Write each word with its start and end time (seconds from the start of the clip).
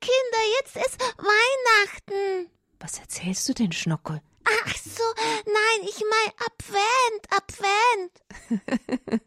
Kinder, 0.00 0.42
jetzt 0.60 0.76
ist 0.76 1.00
Weihnachten. 1.18 2.50
Was 2.80 2.98
erzählst 2.98 3.48
du 3.48 3.54
denn, 3.54 3.72
Schnuckel? 3.72 4.20
Ach 4.44 4.76
so, 4.76 5.02
nein, 5.46 5.88
ich 5.88 6.02
mein 6.10 6.32
Advent, 6.46 7.22
Advent. 7.30 9.22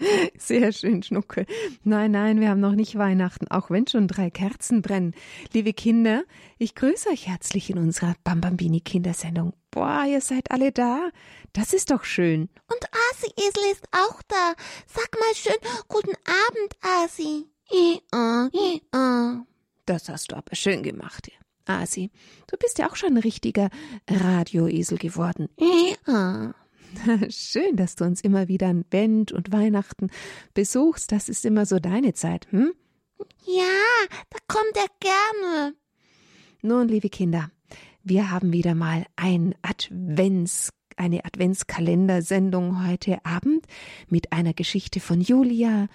Sehr 0.38 0.72
schön, 0.72 1.02
Schnuckel. 1.02 1.46
Nein, 1.82 2.12
nein, 2.12 2.40
wir 2.40 2.48
haben 2.50 2.60
noch 2.60 2.74
nicht 2.74 2.96
Weihnachten, 2.96 3.48
auch 3.48 3.70
wenn 3.70 3.86
schon 3.86 4.08
drei 4.08 4.30
Kerzen 4.30 4.82
brennen. 4.82 5.14
Liebe 5.52 5.72
Kinder, 5.72 6.24
ich 6.58 6.74
grüße 6.74 7.08
euch 7.10 7.26
herzlich 7.26 7.70
in 7.70 7.78
unserer 7.78 8.14
Bambambini 8.24 8.80
Kindersendung. 8.80 9.54
Boah, 9.70 10.04
ihr 10.08 10.20
seid 10.20 10.50
alle 10.50 10.72
da. 10.72 11.10
Das 11.52 11.72
ist 11.72 11.90
doch 11.90 12.04
schön. 12.04 12.48
Und 12.68 12.84
Asi 13.10 13.32
Esel 13.36 13.72
ist 13.72 13.86
auch 13.92 14.22
da. 14.28 14.54
Sag 14.86 15.10
mal 15.18 15.34
schön, 15.34 15.58
guten 15.88 16.14
Abend, 16.26 16.76
Asi. 17.04 17.46
Das 19.88 20.10
hast 20.10 20.32
du 20.32 20.36
aber 20.36 20.54
schön 20.54 20.82
gemacht, 20.82 21.30
Asi. 21.64 22.10
Du 22.46 22.58
bist 22.58 22.78
ja 22.78 22.90
auch 22.90 22.96
schon 22.96 23.14
ein 23.14 23.22
richtiger 23.22 23.70
Radioesel 24.06 24.98
geworden. 24.98 25.48
Ja. 26.06 26.54
Schön, 27.30 27.74
dass 27.74 27.96
du 27.96 28.04
uns 28.04 28.20
immer 28.20 28.48
wieder 28.48 28.66
an 28.66 28.84
Bend 28.84 29.32
und 29.32 29.50
Weihnachten 29.50 30.10
besuchst. 30.52 31.10
Das 31.10 31.30
ist 31.30 31.46
immer 31.46 31.64
so 31.64 31.78
deine 31.78 32.12
Zeit, 32.12 32.48
hm? 32.50 32.74
Ja, 33.46 33.64
da 34.28 34.38
kommt 34.46 34.76
er 34.76 34.88
gerne. 35.00 35.74
Nun, 36.60 36.88
liebe 36.88 37.08
Kinder, 37.08 37.50
wir 38.02 38.30
haben 38.30 38.52
wieder 38.52 38.74
mal 38.74 39.06
ein 39.16 39.54
Advents, 39.62 40.68
eine 40.96 41.24
Adventskalendersendung 41.24 42.86
heute 42.86 43.24
Abend 43.24 43.64
mit 44.08 44.34
einer 44.34 44.52
Geschichte 44.52 45.00
von 45.00 45.22
Julia 45.22 45.88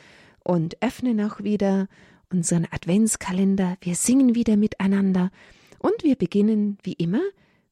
und 0.43 0.81
öffnen 0.81 1.21
auch 1.21 1.43
wieder 1.43 1.87
unseren 2.33 2.67
Adventskalender. 2.71 3.77
Wir 3.81 3.95
singen 3.95 4.35
wieder 4.35 4.57
miteinander 4.57 5.31
und 5.77 6.03
wir 6.03 6.15
beginnen 6.15 6.79
wie 6.83 6.93
immer 6.93 7.21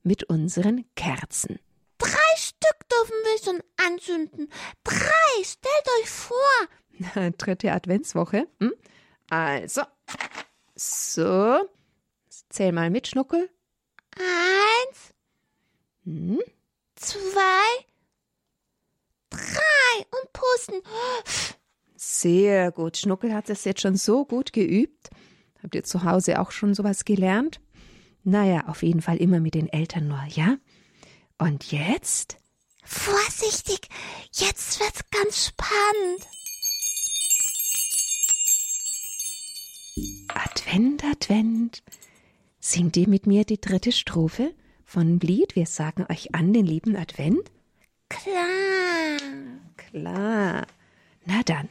mit 0.04 0.24
unseren 0.24 0.86
Kerzen. 0.96 1.60
Drei 1.98 2.36
Stück 2.36 2.90
dürfen 2.90 3.16
wir 3.24 3.44
schon 3.44 3.64
anzünden. 3.86 4.50
Drei, 4.84 5.44
stellt 5.44 5.88
euch 6.02 6.10
vor. 6.10 7.32
Dritte 7.38 7.72
Adventswoche. 7.72 8.48
Hm? 8.60 8.74
Also, 9.30 9.82
so. 10.76 11.70
Zähl 12.50 12.72
mal 12.72 12.90
mit, 12.90 13.08
Schnuckel. 13.08 13.50
Eins, 14.18 15.14
hm? 16.04 16.40
zwei, 16.96 17.86
drei 19.30 20.06
und 20.12 20.34
pusten. 20.34 20.82
Sehr 22.04 22.72
gut. 22.72 22.98
Schnuckel 22.98 23.32
hat 23.32 23.48
es 23.52 23.64
jetzt 23.64 23.82
schon 23.82 23.96
so 23.96 24.26
gut 24.26 24.54
geübt. 24.54 25.12
Habt 25.62 25.76
ihr 25.76 25.84
zu 25.84 26.04
Hause 26.04 26.40
auch 26.42 26.50
schon 26.50 26.74
sowas 26.74 27.06
gelernt? 27.06 27.62
Naja, 28.24 28.66
auf 28.66 28.82
jeden 28.82 29.04
Fall 29.04 29.18
immer 29.18 29.40
mit 29.40 29.54
den 29.54 29.72
Eltern 29.72 30.08
nur, 30.08 30.24
ja? 30.30 30.58
Und 31.38 31.72
jetzt? 31.72 32.38
Vorsichtig, 32.84 33.82
jetzt 34.34 34.80
wird's 34.80 35.04
ganz 35.12 35.46
spannend. 35.46 36.28
Advent, 40.30 41.04
Advent. 41.04 41.84
Singt 42.60 42.98
ihr 42.98 43.08
mit 43.08 43.28
mir 43.28 43.46
die 43.46 43.62
dritte 43.62 43.92
Strophe 43.92 44.56
von 44.86 45.20
Lied? 45.20 45.56
Wir 45.56 45.68
sagen 45.68 46.08
euch 46.10 46.34
an 46.34 46.52
den 46.52 46.66
lieben 46.66 46.96
Advent? 46.96 47.52
Klar. 48.10 49.20
Klar. 49.78 50.66
Na 51.26 51.44
dann. 51.46 51.70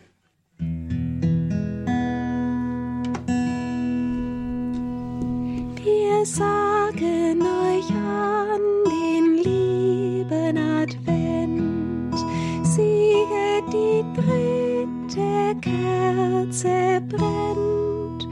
Wir 5.83 6.27
sagen 6.27 7.41
euch 7.41 7.91
an 7.91 8.61
den 8.85 9.37
lieben 9.43 10.59
Advent, 10.59 12.15
siehe 12.63 13.63
die 13.73 14.05
dritte 14.15 15.57
Kerze 15.63 17.03
brennt, 17.09 18.29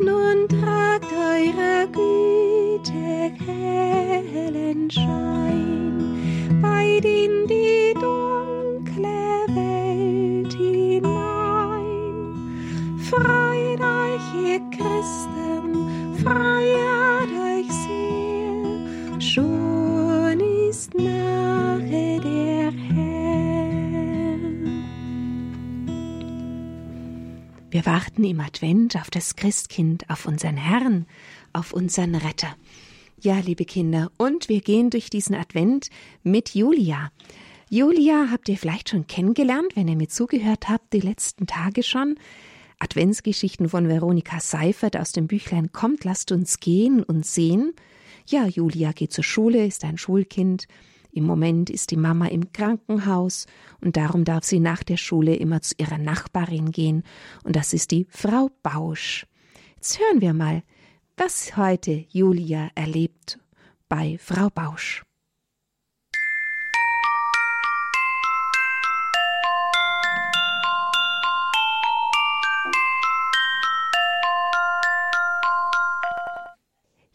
nun 0.00 0.48
tragt 0.48 1.12
eurer 1.12 1.86
Güte 1.92 3.18
hellen 3.46 4.90
Schein 4.90 5.67
Christen, 14.98 16.16
feiert 16.24 17.30
euch 17.30 17.70
sehr, 17.70 19.20
schon 19.20 20.40
ist 20.68 20.92
nahe 20.94 22.20
der 22.20 22.72
Herr. 22.72 24.38
Wir 27.70 27.86
warten 27.86 28.24
im 28.24 28.40
Advent 28.40 28.96
auf 28.96 29.08
das 29.10 29.36
Christkind, 29.36 30.10
auf 30.10 30.26
unseren 30.26 30.56
Herrn, 30.56 31.06
auf 31.52 31.72
unseren 31.72 32.16
Retter. 32.16 32.56
Ja, 33.20 33.38
liebe 33.38 33.66
Kinder, 33.66 34.10
und 34.16 34.48
wir 34.48 34.62
gehen 34.62 34.90
durch 34.90 35.10
diesen 35.10 35.36
Advent 35.36 35.90
mit 36.24 36.56
Julia. 36.56 37.12
Julia 37.70 38.30
habt 38.32 38.48
ihr 38.48 38.58
vielleicht 38.58 38.88
schon 38.88 39.06
kennengelernt, 39.06 39.76
wenn 39.76 39.86
ihr 39.86 39.96
mir 39.96 40.08
zugehört 40.08 40.68
habt, 40.68 40.92
die 40.92 41.00
letzten 41.00 41.46
Tage 41.46 41.84
schon. 41.84 42.16
Adventsgeschichten 42.78 43.68
von 43.68 43.88
Veronika 43.88 44.40
Seifert 44.40 44.96
aus 44.96 45.12
dem 45.12 45.26
Büchlein 45.26 45.72
Kommt, 45.72 46.04
lasst 46.04 46.30
uns 46.32 46.60
gehen 46.60 47.02
und 47.02 47.26
sehen. 47.26 47.74
Ja, 48.26 48.46
Julia 48.46 48.92
geht 48.92 49.12
zur 49.12 49.24
Schule, 49.24 49.66
ist 49.66 49.84
ein 49.84 49.98
Schulkind. 49.98 50.66
Im 51.10 51.24
Moment 51.24 51.70
ist 51.70 51.90
die 51.90 51.96
Mama 51.96 52.26
im 52.26 52.52
Krankenhaus 52.52 53.46
und 53.80 53.96
darum 53.96 54.24
darf 54.24 54.44
sie 54.44 54.60
nach 54.60 54.82
der 54.82 54.98
Schule 54.98 55.34
immer 55.34 55.62
zu 55.62 55.74
ihrer 55.78 55.98
Nachbarin 55.98 56.70
gehen 56.70 57.02
und 57.44 57.56
das 57.56 57.72
ist 57.72 57.90
die 57.90 58.06
Frau 58.10 58.50
Bausch. 58.62 59.26
Jetzt 59.76 59.98
hören 59.98 60.20
wir 60.20 60.34
mal, 60.34 60.62
was 61.16 61.56
heute 61.56 62.04
Julia 62.10 62.70
erlebt 62.74 63.38
bei 63.88 64.18
Frau 64.20 64.50
Bausch. 64.50 65.07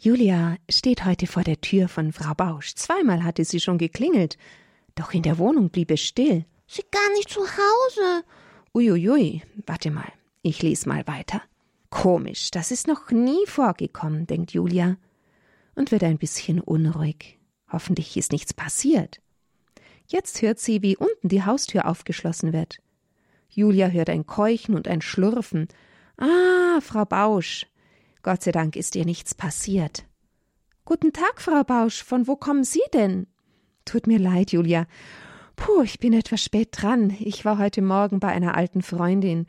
Julia 0.04 0.58
steht 0.70 1.06
heute 1.06 1.28
vor 1.28 1.46
der 1.46 1.62
Tür 1.62 1.88
von 1.88 2.12
Frau 2.12 2.34
Bausch. 2.34 2.76
Zweimal 2.76 3.24
hatte 3.24 3.46
sie 3.46 3.62
schon 3.62 3.78
geklingelt, 3.78 4.38
doch 4.96 5.14
in 5.14 5.22
der 5.22 5.38
Wohnung 5.38 5.70
blieb 5.70 5.92
es 5.92 6.02
still. 6.02 6.44
Sie 6.68 6.84
gar 6.92 7.10
nicht 7.14 7.30
zu 7.30 7.40
Hause. 7.40 8.26
Uiuiui, 8.74 9.44
warte 9.66 9.92
mal, 9.92 10.12
ich 10.42 10.62
lese 10.62 10.90
mal 10.90 11.08
weiter. 11.08 11.42
Komisch, 11.90 12.52
das 12.52 12.72
ist 12.72 12.86
noch 12.86 13.12
nie 13.12 13.46
vorgekommen, 13.46 14.28
denkt 14.28 14.52
Julia 14.52 14.98
und 15.74 15.92
wird 15.94 16.04
ein 16.04 16.18
bisschen 16.18 16.60
unruhig. 16.60 17.40
Hoffentlich 17.72 18.18
ist 18.18 18.34
nichts 18.34 18.54
passiert. 18.54 19.22
Jetzt 20.08 20.42
hört 20.42 20.60
sie, 20.60 20.82
wie 20.82 20.98
unten 20.98 21.30
die 21.30 21.46
Haustür 21.46 21.88
aufgeschlossen 21.88 22.52
wird. 22.52 22.80
Julia 23.48 23.88
hört 23.88 24.10
ein 24.10 24.26
Keuchen 24.26 24.76
und 24.76 24.90
ein 24.90 25.02
Schlurfen. 25.02 25.70
Ah, 26.18 26.82
Frau 26.82 27.06
Bausch. 27.06 27.68
Gott 28.24 28.42
sei 28.42 28.54
Dank 28.54 28.78
ist 28.78 28.96
ihr 28.96 29.04
nichts 29.04 29.36
passiert. 29.36 30.06
Guten 30.86 31.12
Tag, 31.12 31.42
Frau 31.42 31.64
Bausch. 31.64 32.04
Von 32.04 32.26
wo 32.26 32.38
kommen 32.38 32.64
Sie 32.64 32.82
denn? 32.94 33.28
Tut 33.84 34.08
mir 34.08 34.18
leid, 34.18 34.54
Julia. 34.54 34.88
Puh, 35.58 35.82
ich 35.84 36.00
bin 36.00 36.14
etwas 36.14 36.42
spät 36.42 36.70
dran. 36.72 37.16
Ich 37.20 37.44
war 37.44 37.58
heute 37.58 37.82
Morgen 37.82 38.22
bei 38.22 38.30
einer 38.30 38.56
alten 38.56 38.82
Freundin. 38.82 39.46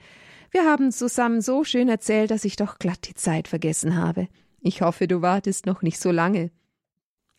Wir 0.50 0.64
haben 0.64 0.90
zusammen 0.90 1.40
so 1.40 1.62
schön 1.62 1.88
erzählt, 1.88 2.32
dass 2.32 2.44
ich 2.44 2.56
doch 2.56 2.78
glatt 2.78 3.08
die 3.08 3.14
Zeit 3.14 3.46
vergessen 3.46 3.96
habe. 3.96 4.28
Ich 4.60 4.82
hoffe, 4.82 5.06
du 5.06 5.22
wartest 5.22 5.66
noch 5.66 5.82
nicht 5.82 6.00
so 6.00 6.10
lange. 6.10 6.50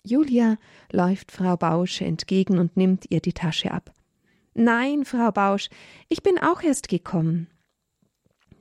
Julia 0.03 0.57
läuft 0.91 1.33
Frau 1.33 1.57
Bausch 1.57 2.01
entgegen 2.01 2.59
und 2.59 2.77
nimmt 2.77 3.05
ihr 3.09 3.19
die 3.19 3.33
Tasche 3.33 3.71
ab. 3.71 3.93
Nein, 4.53 5.03
Frau 5.03 5.31
Bausch, 5.31 5.69
ich 6.07 6.23
bin 6.23 6.39
auch 6.39 6.61
erst 6.61 6.87
gekommen. 6.87 7.47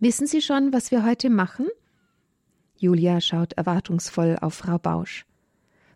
Wissen 0.01 0.27
Sie 0.27 0.43
schon, 0.43 0.73
was 0.73 0.91
wir 0.91 1.05
heute 1.05 1.31
machen? 1.31 1.67
Julia 2.77 3.21
schaut 3.21 3.53
erwartungsvoll 3.55 4.37
auf 4.41 4.55
Frau 4.55 4.79
Bausch. 4.79 5.27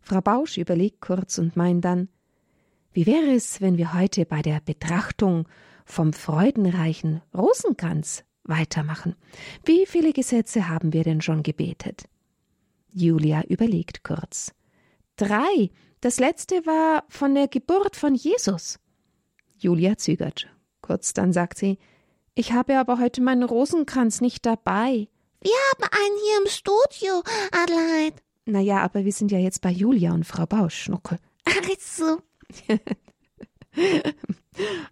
Frau 0.01 0.21
Bausch 0.21 0.57
überlegt 0.57 1.01
kurz 1.01 1.39
und 1.39 1.57
meint 1.57 1.85
dann 1.85 2.09
Wie 2.93 3.07
wäre 3.07 3.33
es, 3.35 3.61
wenn 3.61 3.77
wir 3.77 3.95
heute 3.95 4.25
bei 4.25 4.43
der 4.43 4.61
Betrachtung 4.61 5.49
vom 5.85 6.13
freudenreichen 6.13 7.21
Rosenkranz 7.37 8.25
weitermachen? 8.45 9.17
Wie 9.65 9.87
viele 9.87 10.13
Gesetze 10.13 10.69
haben 10.69 10.93
wir 10.93 11.05
denn 11.05 11.21
schon 11.21 11.43
gebetet? 11.43 12.09
Julia 12.91 13.43
überlegt 13.45 14.03
kurz. 14.03 14.55
Drei. 15.17 15.71
Das 16.01 16.21
letzte 16.21 16.65
war 16.65 17.05
von 17.09 17.35
der 17.35 17.49
Geburt 17.49 17.97
von 17.97 18.15
Jesus. 18.15 18.79
Julia 19.59 19.97
zögert. 19.97 20.49
Kurz 20.81 21.13
dann 21.13 21.33
sagt 21.33 21.59
sie 21.59 21.79
Ich 22.35 22.53
habe 22.53 22.79
aber 22.79 22.99
heute 22.99 23.21
meinen 23.21 23.43
Rosenkranz 23.43 24.21
nicht 24.21 24.47
dabei. 24.47 25.09
Wir 25.41 25.53
haben 25.53 25.85
einen 25.93 26.17
hier 26.25 26.39
im 26.43 26.49
Studio, 26.49 27.23
Adelheid. 27.53 28.23
Naja, 28.45 28.83
aber 28.83 29.05
wir 29.05 29.13
sind 29.13 29.31
ja 29.31 29.39
jetzt 29.39 29.61
bei 29.61 29.71
Julia 29.71 30.13
und 30.13 30.25
Frau 30.25 30.47
Bausch, 30.47 30.75
Schnuckel. 30.75 31.19
Ach 31.45 31.53
so. 31.79 32.19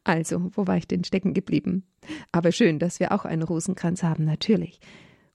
also, 0.04 0.50
wo 0.54 0.66
war 0.66 0.76
ich 0.76 0.86
denn 0.86 1.02
stecken 1.02 1.34
geblieben? 1.34 1.84
Aber 2.30 2.52
schön, 2.52 2.78
dass 2.78 3.00
wir 3.00 3.12
auch 3.12 3.24
einen 3.24 3.42
Rosenkranz 3.42 4.04
haben, 4.04 4.24
natürlich. 4.24 4.78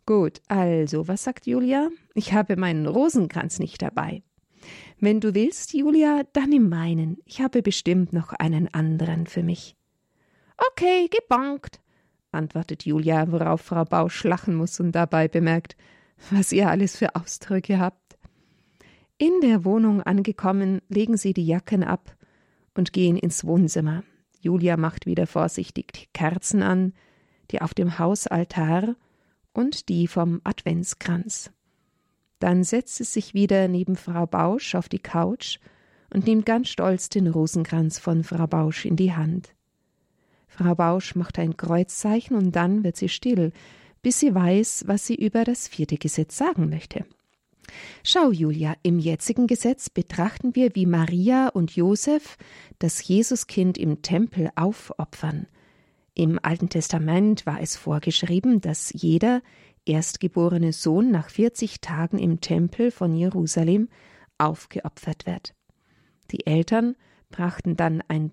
Gut, 0.06 0.42
also, 0.48 1.08
was 1.10 1.24
sagt 1.24 1.46
Julia? 1.46 1.90
Ich 2.14 2.32
habe 2.32 2.56
meinen 2.56 2.88
Rosenkranz 2.88 3.60
nicht 3.60 3.82
dabei. 3.82 4.24
Wenn 5.00 5.20
du 5.20 5.34
willst, 5.34 5.74
Julia, 5.74 6.24
dann 6.32 6.50
nimm 6.50 6.70
meinen. 6.70 7.18
Ich 7.26 7.42
habe 7.42 7.62
bestimmt 7.62 8.14
noch 8.14 8.32
einen 8.34 8.74
anderen 8.74 9.28
für 9.28 9.44
mich. 9.44 9.76
Okay, 10.58 11.10
gebankt, 11.10 11.82
antwortet 12.32 12.86
Julia, 12.86 13.32
worauf 13.32 13.62
Frau 13.62 13.86
Bausch 13.86 14.24
lachen 14.24 14.56
muss 14.56 14.80
und 14.80 14.92
dabei 14.92 15.28
bemerkt, 15.28 15.76
was 16.30 16.52
ihr 16.52 16.70
alles 16.70 16.98
für 16.98 17.16
Ausdrücke 17.16 17.80
habt. 17.80 18.18
In 19.18 19.42
der 19.42 19.66
Wohnung 19.66 20.02
angekommen, 20.02 20.82
legen 20.90 21.18
sie 21.18 21.34
die 21.34 21.46
Jacken 21.46 21.84
ab 21.84 22.16
und 22.74 22.94
gehen 22.94 23.18
ins 23.18 23.46
Wohnzimmer. 23.46 24.04
Julia 24.40 24.78
macht 24.78 25.06
wieder 25.06 25.28
vorsichtig 25.28 25.94
die 25.94 26.08
Kerzen 26.14 26.64
an, 26.64 26.94
die 27.52 27.62
auf 27.62 27.74
dem 27.74 28.00
Hausaltar 28.00 28.96
und 29.54 29.90
die 29.90 30.08
vom 30.08 30.42
Adventskranz. 30.44 31.52
Dann 32.40 32.64
setzt 32.64 32.96
sie 32.96 33.04
sich 33.04 33.34
wieder 33.34 33.68
neben 33.68 33.96
Frau 33.96 34.26
Bausch 34.26 34.74
auf 34.74 34.90
die 34.90 35.00
Couch 35.00 35.60
und 36.12 36.26
nimmt 36.26 36.46
ganz 36.46 36.70
stolz 36.70 37.10
den 37.10 37.28
Rosenkranz 37.28 38.00
von 38.00 38.24
Frau 38.24 38.48
Bausch 38.48 38.86
in 38.86 38.96
die 38.96 39.14
Hand. 39.14 39.54
Frau 40.52 40.76
Bausch 40.76 41.16
macht 41.16 41.40
ein 41.40 41.56
Kreuzzeichen 41.56 42.36
und 42.36 42.52
dann 42.56 42.84
wird 42.84 42.98
sie 42.98 43.10
still, 43.10 43.54
bis 44.02 44.20
sie 44.20 44.36
weiß, 44.36 44.84
was 44.86 45.08
sie 45.08 45.16
über 45.16 45.46
das 45.46 45.68
vierte 45.68 45.98
Gesetz 45.98 46.38
sagen 46.38 46.70
möchte. 46.70 47.06
Schau, 48.04 48.32
Julia, 48.32 48.76
im 48.84 49.00
jetzigen 49.00 49.48
Gesetz 49.48 49.90
betrachten 49.90 50.54
wir, 50.56 50.76
wie 50.76 50.86
Maria 50.86 51.48
und 51.48 51.74
Josef 51.76 52.38
das 52.80 53.08
Jesuskind 53.08 53.78
im 53.78 54.02
Tempel 54.02 54.50
aufopfern. 54.56 55.48
Im 56.14 56.38
Alten 56.42 56.68
Testament 56.68 57.46
war 57.46 57.62
es 57.62 57.78
vorgeschrieben, 57.78 58.60
dass 58.60 58.92
jeder 58.94 59.42
erstgeborene 59.86 60.74
Sohn 60.74 61.12
nach 61.12 61.30
40 61.30 61.80
Tagen 61.80 62.20
im 62.20 62.42
Tempel 62.42 62.92
von 62.92 63.16
Jerusalem 63.16 63.88
aufgeopfert 64.38 65.26
wird. 65.26 65.54
Die 66.32 66.46
Eltern 66.46 66.98
brachten 67.30 67.78
dann 67.78 68.04
ein, 68.10 68.32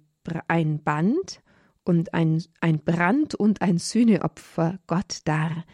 ein 0.48 0.82
Band 0.82 1.40
und 1.88 2.12
ein, 2.12 2.42
ein 2.60 2.80
Brand- 2.80 3.34
und 3.34 3.62
ein 3.62 3.78
Sühneopfer 3.78 4.78
Gott 4.86 5.20
dar. 5.24 5.64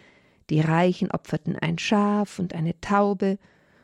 Die 0.49 0.61
Reichen 0.61 1.11
opferten 1.11 1.57
ein 1.57 1.79
Schaf 1.79 2.39
und 2.39 2.55
eine 2.55 2.81
Taube, 2.81 3.39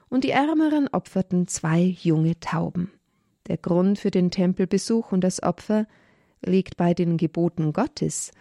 und 0.08 0.24
die 0.24 0.30
Ärmeren 0.30 0.88
opferten 0.88 1.46
zwei 1.46 1.80
junge 1.82 2.38
Tauben. 2.40 2.90
Der 3.46 3.56
Grund 3.56 3.98
für 3.98 4.10
den 4.10 4.30
Tempelbesuch 4.30 5.12
und 5.12 5.22
das 5.22 5.42
Opfer 5.42 5.86
liegt 6.44 6.76
bei 6.76 6.94
den 6.94 7.16
Geboten 7.16 7.72
Gottes, 7.72 8.32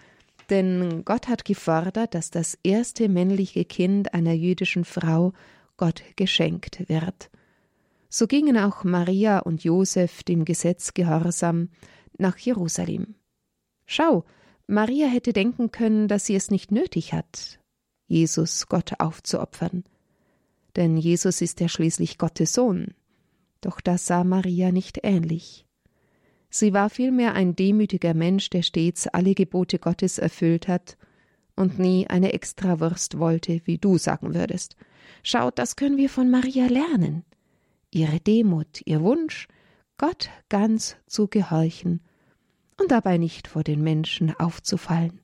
denn 0.49 1.03
Gott 1.05 1.27
hat 1.27 1.45
gefordert, 1.45 2.15
dass 2.15 2.31
das 2.31 2.57
erste 2.63 3.07
männliche 3.07 3.65
Kind 3.65 4.13
einer 4.13 4.33
jüdischen 4.33 4.83
Frau 4.83 5.33
Gott 5.77 6.03
geschenkt 6.15 6.89
wird. 6.89 7.29
So 8.09 8.25
gingen 8.25 8.57
auch 8.57 8.83
Maria 8.83 9.39
und 9.39 9.63
Josef 9.63 10.23
dem 10.23 10.43
Gesetz 10.43 10.95
gehorsam 10.95 11.69
nach 12.17 12.37
Jerusalem. 12.37 13.15
Schau, 13.91 14.23
Maria 14.67 15.07
hätte 15.07 15.33
denken 15.33 15.71
können, 15.71 16.07
dass 16.07 16.27
sie 16.27 16.35
es 16.35 16.51
nicht 16.51 16.71
nötig 16.71 17.11
hat, 17.11 17.59
Jesus 18.05 18.67
Gott 18.67 18.99
aufzuopfern. 18.99 19.83
Denn 20.75 20.95
Jesus 20.95 21.41
ist 21.41 21.59
ja 21.59 21.67
schließlich 21.67 22.19
Gottes 22.19 22.53
Sohn. 22.53 22.93
Doch 23.61 23.81
das 23.81 24.05
sah 24.05 24.23
Maria 24.23 24.71
nicht 24.71 24.99
ähnlich. 25.01 25.65
Sie 26.51 26.71
war 26.71 26.91
vielmehr 26.91 27.33
ein 27.33 27.55
demütiger 27.55 28.13
Mensch, 28.13 28.51
der 28.51 28.61
stets 28.61 29.07
alle 29.07 29.33
Gebote 29.33 29.79
Gottes 29.79 30.19
erfüllt 30.19 30.67
hat 30.67 30.95
und 31.55 31.79
nie 31.79 32.05
eine 32.05 32.33
Extrawurst 32.33 33.17
wollte, 33.17 33.61
wie 33.65 33.79
du 33.79 33.97
sagen 33.97 34.35
würdest. 34.35 34.75
Schaut, 35.23 35.57
das 35.57 35.75
können 35.75 35.97
wir 35.97 36.11
von 36.11 36.29
Maria 36.29 36.67
lernen. 36.67 37.25
Ihre 37.89 38.19
Demut, 38.19 38.81
ihr 38.85 39.01
Wunsch, 39.01 39.47
Gott 39.97 40.29
ganz 40.47 40.95
zu 41.07 41.27
gehorchen 41.27 42.01
und 42.79 42.91
dabei 42.91 43.17
nicht 43.17 43.47
vor 43.47 43.63
den 43.63 43.81
Menschen 43.83 44.33
aufzufallen, 44.39 45.21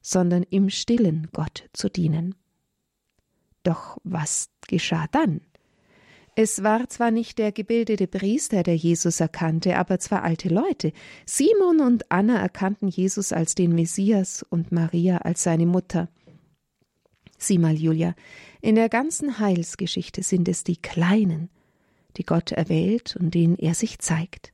sondern 0.00 0.42
im 0.44 0.70
stillen 0.70 1.28
Gott 1.32 1.68
zu 1.72 1.88
dienen. 1.88 2.34
Doch 3.62 3.98
was 4.04 4.50
geschah 4.68 5.06
dann? 5.10 5.40
Es 6.36 6.64
war 6.64 6.88
zwar 6.88 7.12
nicht 7.12 7.38
der 7.38 7.52
gebildete 7.52 8.08
Priester, 8.08 8.64
der 8.64 8.76
Jesus 8.76 9.20
erkannte, 9.20 9.76
aber 9.76 10.00
zwei 10.00 10.18
alte 10.18 10.48
Leute. 10.48 10.92
Simon 11.26 11.80
und 11.80 12.10
Anna 12.10 12.40
erkannten 12.40 12.88
Jesus 12.88 13.32
als 13.32 13.54
den 13.54 13.72
Messias 13.74 14.44
und 14.48 14.72
Maria 14.72 15.18
als 15.18 15.44
seine 15.44 15.66
Mutter. 15.66 16.08
Sieh 17.38 17.58
mal, 17.58 17.74
Julia, 17.74 18.14
in 18.60 18.74
der 18.74 18.88
ganzen 18.88 19.38
Heilsgeschichte 19.38 20.22
sind 20.22 20.48
es 20.48 20.64
die 20.64 20.76
Kleinen, 20.76 21.50
die 22.16 22.24
Gott 22.24 22.50
erwählt 22.50 23.16
und 23.16 23.34
denen 23.34 23.56
er 23.56 23.74
sich 23.74 23.98
zeigt. 24.00 24.53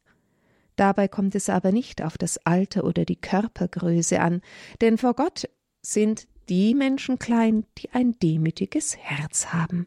Dabei 0.80 1.08
kommt 1.08 1.34
es 1.34 1.50
aber 1.50 1.72
nicht 1.72 2.00
auf 2.00 2.16
das 2.16 2.38
Alter 2.46 2.84
oder 2.84 3.04
die 3.04 3.20
Körpergröße 3.20 4.18
an, 4.18 4.40
denn 4.80 4.96
vor 4.96 5.12
Gott 5.12 5.46
sind 5.82 6.26
die 6.48 6.74
Menschen 6.74 7.18
klein, 7.18 7.66
die 7.76 7.90
ein 7.90 8.18
demütiges 8.18 8.96
Herz 8.96 9.48
haben. 9.48 9.86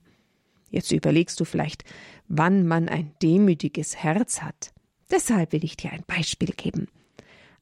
Jetzt 0.70 0.92
überlegst 0.92 1.40
du 1.40 1.46
vielleicht, 1.46 1.84
wann 2.28 2.68
man 2.68 2.90
ein 2.90 3.12
demütiges 3.24 3.96
Herz 4.04 4.44
hat. 4.44 4.72
Deshalb 5.10 5.52
will 5.52 5.64
ich 5.64 5.78
dir 5.78 5.92
ein 5.92 6.04
Beispiel 6.06 6.52
geben. 6.56 6.88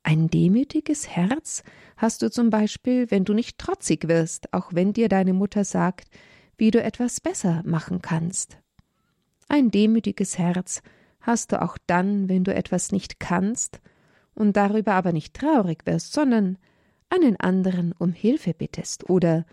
Ein 0.04 0.30
demütiges 0.30 1.08
Herz 1.08 1.64
hast 1.96 2.24
du 2.24 2.30
zum 2.30 2.50
Beispiel, 2.50 3.12
wenn 3.12 3.24
du 3.24 3.34
nicht 3.34 3.58
trotzig 3.58 4.10
wirst, 4.10 4.52
auch 4.54 4.74
wenn 4.74 4.92
dir 4.92 5.08
deine 5.08 5.32
Mutter 5.32 5.64
sagt, 5.64 6.10
wie 6.58 6.72
du 6.72 6.84
etwas 6.84 7.22
besser 7.22 7.64
machen 7.66 8.02
kannst. 8.02 8.58
Ein 9.48 9.72
demütiges 9.72 10.38
Herz 10.38 10.82
hast 11.22 11.52
du 11.52 11.62
auch 11.62 11.78
dann, 11.88 12.28
wenn 12.30 12.44
du 12.44 12.54
etwas 12.54 12.92
nicht 12.92 13.20
kannst 13.20 13.80
und 14.34 14.58
darüber 14.58 14.94
aber 14.94 15.14
nicht 15.14 15.36
traurig 15.36 15.86
wirst, 15.86 16.14
sondern 16.14 16.58
einen 17.10 17.40
anderen 17.40 17.94
um 17.98 18.12
Hilfe 18.12 18.54
bittest 18.54 19.10
oder 19.10 19.46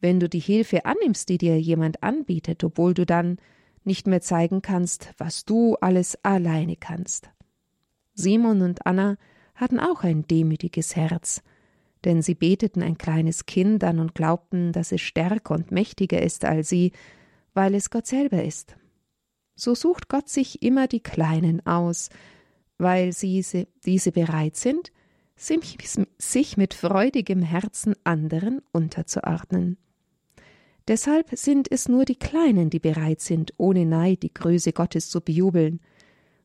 wenn 0.00 0.20
du 0.20 0.28
die 0.28 0.38
Hilfe 0.38 0.84
annimmst, 0.84 1.28
die 1.28 1.38
dir 1.38 1.60
jemand 1.60 2.02
anbietet, 2.02 2.62
obwohl 2.62 2.94
du 2.94 3.04
dann 3.04 3.38
nicht 3.84 4.06
mehr 4.06 4.20
zeigen 4.20 4.62
kannst, 4.62 5.12
was 5.18 5.44
du 5.44 5.74
alles 5.76 6.22
alleine 6.24 6.76
kannst. 6.76 7.30
Simon 8.14 8.62
und 8.62 8.86
Anna 8.86 9.16
hatten 9.54 9.80
auch 9.80 10.04
ein 10.04 10.26
demütiges 10.28 10.94
Herz, 10.94 11.42
denn 12.04 12.22
sie 12.22 12.34
beteten 12.34 12.82
ein 12.82 12.98
kleines 12.98 13.46
Kind 13.46 13.82
an 13.82 13.98
und 13.98 14.14
glaubten, 14.14 14.72
dass 14.72 14.92
es 14.92 15.00
stärker 15.00 15.54
und 15.54 15.72
mächtiger 15.72 16.22
ist 16.22 16.44
als 16.44 16.68
sie, 16.68 16.92
weil 17.54 17.74
es 17.74 17.90
Gott 17.90 18.06
selber 18.06 18.44
ist 18.44 18.76
so 19.58 19.74
sucht 19.74 20.08
Gott 20.08 20.28
sich 20.28 20.62
immer 20.62 20.86
die 20.86 21.00
Kleinen 21.00 21.64
aus, 21.66 22.10
weil 22.78 23.12
sie, 23.12 23.44
diese 23.84 24.12
bereit 24.12 24.56
sind, 24.56 24.92
sich 25.36 26.56
mit 26.56 26.74
freudigem 26.74 27.42
Herzen 27.42 27.94
anderen 28.04 28.60
unterzuordnen. 28.72 29.76
Deshalb 30.86 31.30
sind 31.32 31.70
es 31.70 31.88
nur 31.88 32.04
die 32.04 32.18
Kleinen, 32.18 32.70
die 32.70 32.78
bereit 32.78 33.20
sind, 33.20 33.52
ohne 33.58 33.84
Neid 33.84 34.22
die 34.22 34.32
Größe 34.32 34.72
Gottes 34.72 35.10
zu 35.10 35.20
bejubeln, 35.20 35.80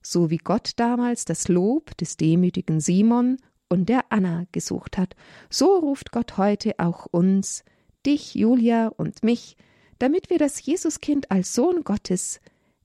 so 0.02 0.30
wie 0.30 0.38
Gott 0.38 0.72
damals 0.76 1.24
das 1.26 1.48
Lob 1.48 1.96
des 1.98 2.18
demütigen 2.18 2.82
Simon 2.82 3.38
und 3.70 3.88
der 3.88 4.06
Anna 4.10 4.46
gesucht 4.52 4.98
hat, 4.98 5.16
so 5.50 5.78
ruft 5.78 6.12
Gott 6.12 6.38
heute 6.38 6.74
auch 6.80 7.06
uns, 7.06 7.64
dich, 8.06 8.36
Julia 8.36 8.90
und 8.90 9.24
mich, 9.24 9.56
damit 9.98 10.30
wir 10.30 10.40
das 10.40 10.64
Jesuskind 10.66 11.32
als 11.32 11.54
Sohn 11.54 11.84
Gottes 11.84 12.42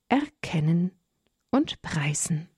erkennen 0.08 0.92
und 1.50 1.80
preisen. 1.82 2.48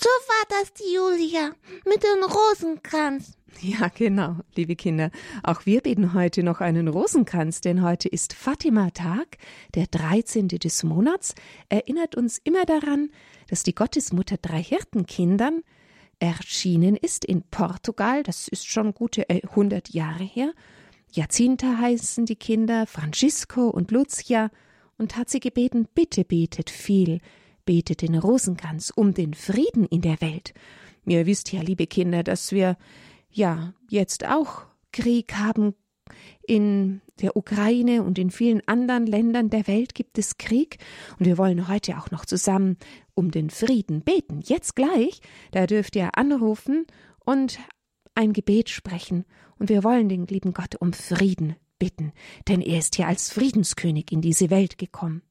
So 0.00 0.08
war 0.08 0.44
das 0.48 0.72
die 0.74 0.94
Julia 0.94 1.52
mit 1.84 2.02
dem 2.02 2.24
Rosenkranz. 2.24 3.36
Ja, 3.60 3.88
genau, 3.88 4.36
liebe 4.56 4.76
Kinder. 4.76 5.10
Auch 5.42 5.66
wir 5.66 5.80
beten 5.80 6.14
heute 6.14 6.42
noch 6.42 6.60
einen 6.60 6.88
Rosenkranz, 6.88 7.60
denn 7.60 7.82
heute 7.82 8.08
ist 8.08 8.32
Fatima-Tag, 8.32 9.38
der 9.74 9.86
13. 9.86 10.48
des 10.48 10.82
Monats, 10.82 11.34
erinnert 11.68 12.14
uns 12.16 12.38
immer 12.42 12.64
daran, 12.64 13.10
dass 13.48 13.62
die 13.62 13.74
Gottesmutter 13.74 14.36
drei 14.40 14.62
Hirtenkindern 14.62 15.62
erschienen 16.18 16.96
ist 16.96 17.24
in 17.24 17.42
Portugal. 17.42 18.22
Das 18.22 18.48
ist 18.48 18.66
schon 18.66 18.94
gute 18.94 19.28
100 19.28 19.90
Jahre 19.90 20.24
her. 20.24 20.52
Jacinta 21.12 21.78
heißen 21.78 22.26
die 22.26 22.36
Kinder, 22.36 22.86
Francisco 22.86 23.68
und 23.68 23.90
Lucia. 23.90 24.50
und 24.98 25.16
hat 25.16 25.30
sie 25.30 25.40
gebeten, 25.40 25.88
bitte 25.94 26.24
betet 26.24 26.70
viel, 26.70 27.20
betet 27.64 28.02
den 28.02 28.14
Rosenkranz 28.14 28.92
um 28.94 29.14
den 29.14 29.34
Frieden 29.34 29.84
in 29.86 30.00
der 30.00 30.20
Welt. 30.20 30.54
Ihr 31.06 31.26
wisst 31.26 31.50
ja, 31.52 31.60
liebe 31.60 31.86
Kinder, 31.88 32.22
dass 32.22 32.52
wir 32.52 32.76
ja 33.32 33.74
jetzt 33.90 34.26
auch 34.26 34.62
Krieg 34.92 35.34
haben. 35.34 35.74
In 36.46 37.00
der 37.20 37.36
Ukraine 37.36 38.02
und 38.02 38.18
in 38.18 38.30
vielen 38.30 38.66
anderen 38.66 39.06
Ländern 39.06 39.48
der 39.48 39.66
Welt 39.66 39.94
gibt 39.94 40.18
es 40.18 40.38
Krieg 40.38 40.78
und 41.18 41.26
wir 41.26 41.38
wollen 41.38 41.68
heute 41.68 41.98
auch 41.98 42.10
noch 42.10 42.26
zusammen 42.26 42.76
um 43.14 43.30
den 43.30 43.48
Frieden 43.48 44.02
beten. 44.02 44.40
Jetzt 44.42 44.74
gleich, 44.74 45.20
da 45.52 45.66
dürft 45.66 45.96
ihr 45.96 46.18
anrufen 46.18 46.86
und 47.24 47.58
ein 48.14 48.32
Gebet 48.32 48.68
sprechen 48.68 49.24
und 49.58 49.68
wir 49.68 49.84
wollen 49.84 50.08
den 50.08 50.26
lieben 50.26 50.52
Gott 50.52 50.74
um 50.80 50.92
Frieden 50.92 51.56
bitten, 51.78 52.12
denn 52.48 52.60
er 52.60 52.78
ist 52.78 52.98
ja 52.98 53.06
als 53.06 53.32
Friedenskönig 53.32 54.10
in 54.10 54.20
diese 54.20 54.50
Welt 54.50 54.76
gekommen. 54.76 55.22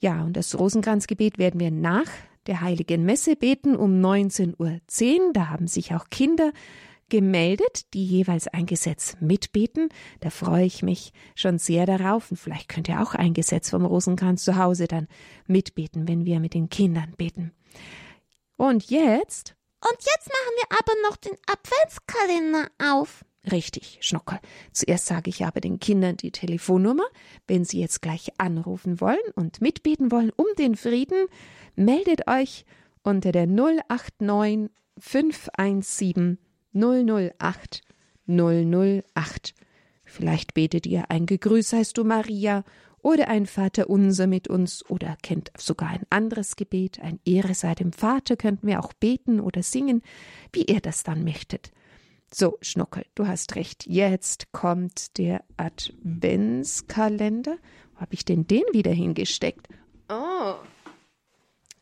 Ja, 0.00 0.22
und 0.22 0.36
das 0.36 0.58
Rosenkranzgebet 0.58 1.38
werden 1.38 1.60
wir 1.60 1.70
nach 1.70 2.08
der 2.46 2.62
Heiligen 2.62 3.04
Messe 3.04 3.36
beten 3.36 3.76
um 3.76 4.00
19.10 4.00 4.56
Uhr. 4.58 5.32
Da 5.32 5.48
haben 5.48 5.66
sich 5.66 5.94
auch 5.94 6.08
Kinder 6.10 6.52
gemeldet, 7.10 7.92
die 7.92 8.06
jeweils 8.06 8.48
ein 8.48 8.64
Gesetz 8.64 9.16
mitbeten. 9.20 9.90
Da 10.20 10.30
freue 10.30 10.64
ich 10.64 10.82
mich 10.82 11.12
schon 11.34 11.58
sehr 11.58 11.84
darauf. 11.84 12.30
Und 12.30 12.38
vielleicht 12.38 12.68
könnt 12.68 12.88
ihr 12.88 13.02
auch 13.02 13.14
ein 13.14 13.34
Gesetz 13.34 13.70
vom 13.70 13.84
Rosenkranz 13.84 14.44
zu 14.44 14.56
Hause 14.56 14.88
dann 14.88 15.08
mitbeten, 15.46 16.08
wenn 16.08 16.24
wir 16.24 16.40
mit 16.40 16.54
den 16.54 16.70
Kindern 16.70 17.12
beten. 17.18 17.52
Und 18.56 18.90
jetzt? 18.90 19.54
Und 19.82 19.96
jetzt 19.98 20.28
machen 20.28 20.54
wir 20.56 20.78
aber 20.78 20.92
noch 21.08 21.16
den 21.16 21.36
Adventskalender 21.46 22.68
auf. 22.92 23.24
Richtig, 23.50 23.98
Schnuckel. 24.02 24.38
Zuerst 24.72 25.06
sage 25.06 25.30
ich 25.30 25.44
aber 25.44 25.60
den 25.60 25.80
Kindern 25.80 26.16
die 26.16 26.30
Telefonnummer. 26.30 27.04
Wenn 27.46 27.64
sie 27.64 27.80
jetzt 27.80 28.02
gleich 28.02 28.32
anrufen 28.38 29.00
wollen 29.00 29.18
und 29.34 29.60
mitbeten 29.60 30.12
wollen 30.12 30.30
um 30.36 30.46
den 30.58 30.76
Frieden, 30.76 31.26
meldet 31.74 32.28
euch 32.28 32.66
unter 33.02 33.32
der 33.32 33.46
089 33.46 34.70
517 34.98 36.38
008 36.72 37.82
008. 38.30 39.54
Vielleicht 40.04 40.54
betet 40.54 40.86
ihr 40.86 41.10
ein 41.10 41.26
Gegrüß 41.26 41.72
heißt 41.72 41.98
du 41.98 42.04
Maria 42.04 42.64
oder 43.02 43.28
ein 43.28 43.46
Vater 43.46 43.88
unser 43.88 44.26
mit 44.26 44.48
uns 44.48 44.84
oder 44.88 45.16
kennt 45.22 45.50
sogar 45.56 45.90
ein 45.90 46.06
anderes 46.10 46.56
Gebet, 46.56 47.00
ein 47.00 47.18
Ehre 47.24 47.54
sei 47.54 47.74
dem 47.74 47.92
Vater 47.92 48.36
könnten 48.36 48.66
wir 48.66 48.80
auch 48.80 48.92
beten 48.92 49.40
oder 49.40 49.62
singen, 49.62 50.02
wie 50.52 50.64
ihr 50.64 50.80
das 50.80 51.02
dann 51.02 51.24
möchtet. 51.24 51.72
So, 52.32 52.58
Schnuckel, 52.60 53.04
du 53.14 53.26
hast 53.26 53.56
recht. 53.56 53.86
Jetzt 53.86 54.52
kommt 54.52 55.18
der 55.18 55.42
Adventskalender. 55.56 57.56
Wo 57.94 58.00
habe 58.00 58.14
ich 58.14 58.24
denn 58.24 58.46
den 58.46 58.62
wieder 58.72 58.92
hingesteckt? 58.92 59.66
Oh, 60.08 60.54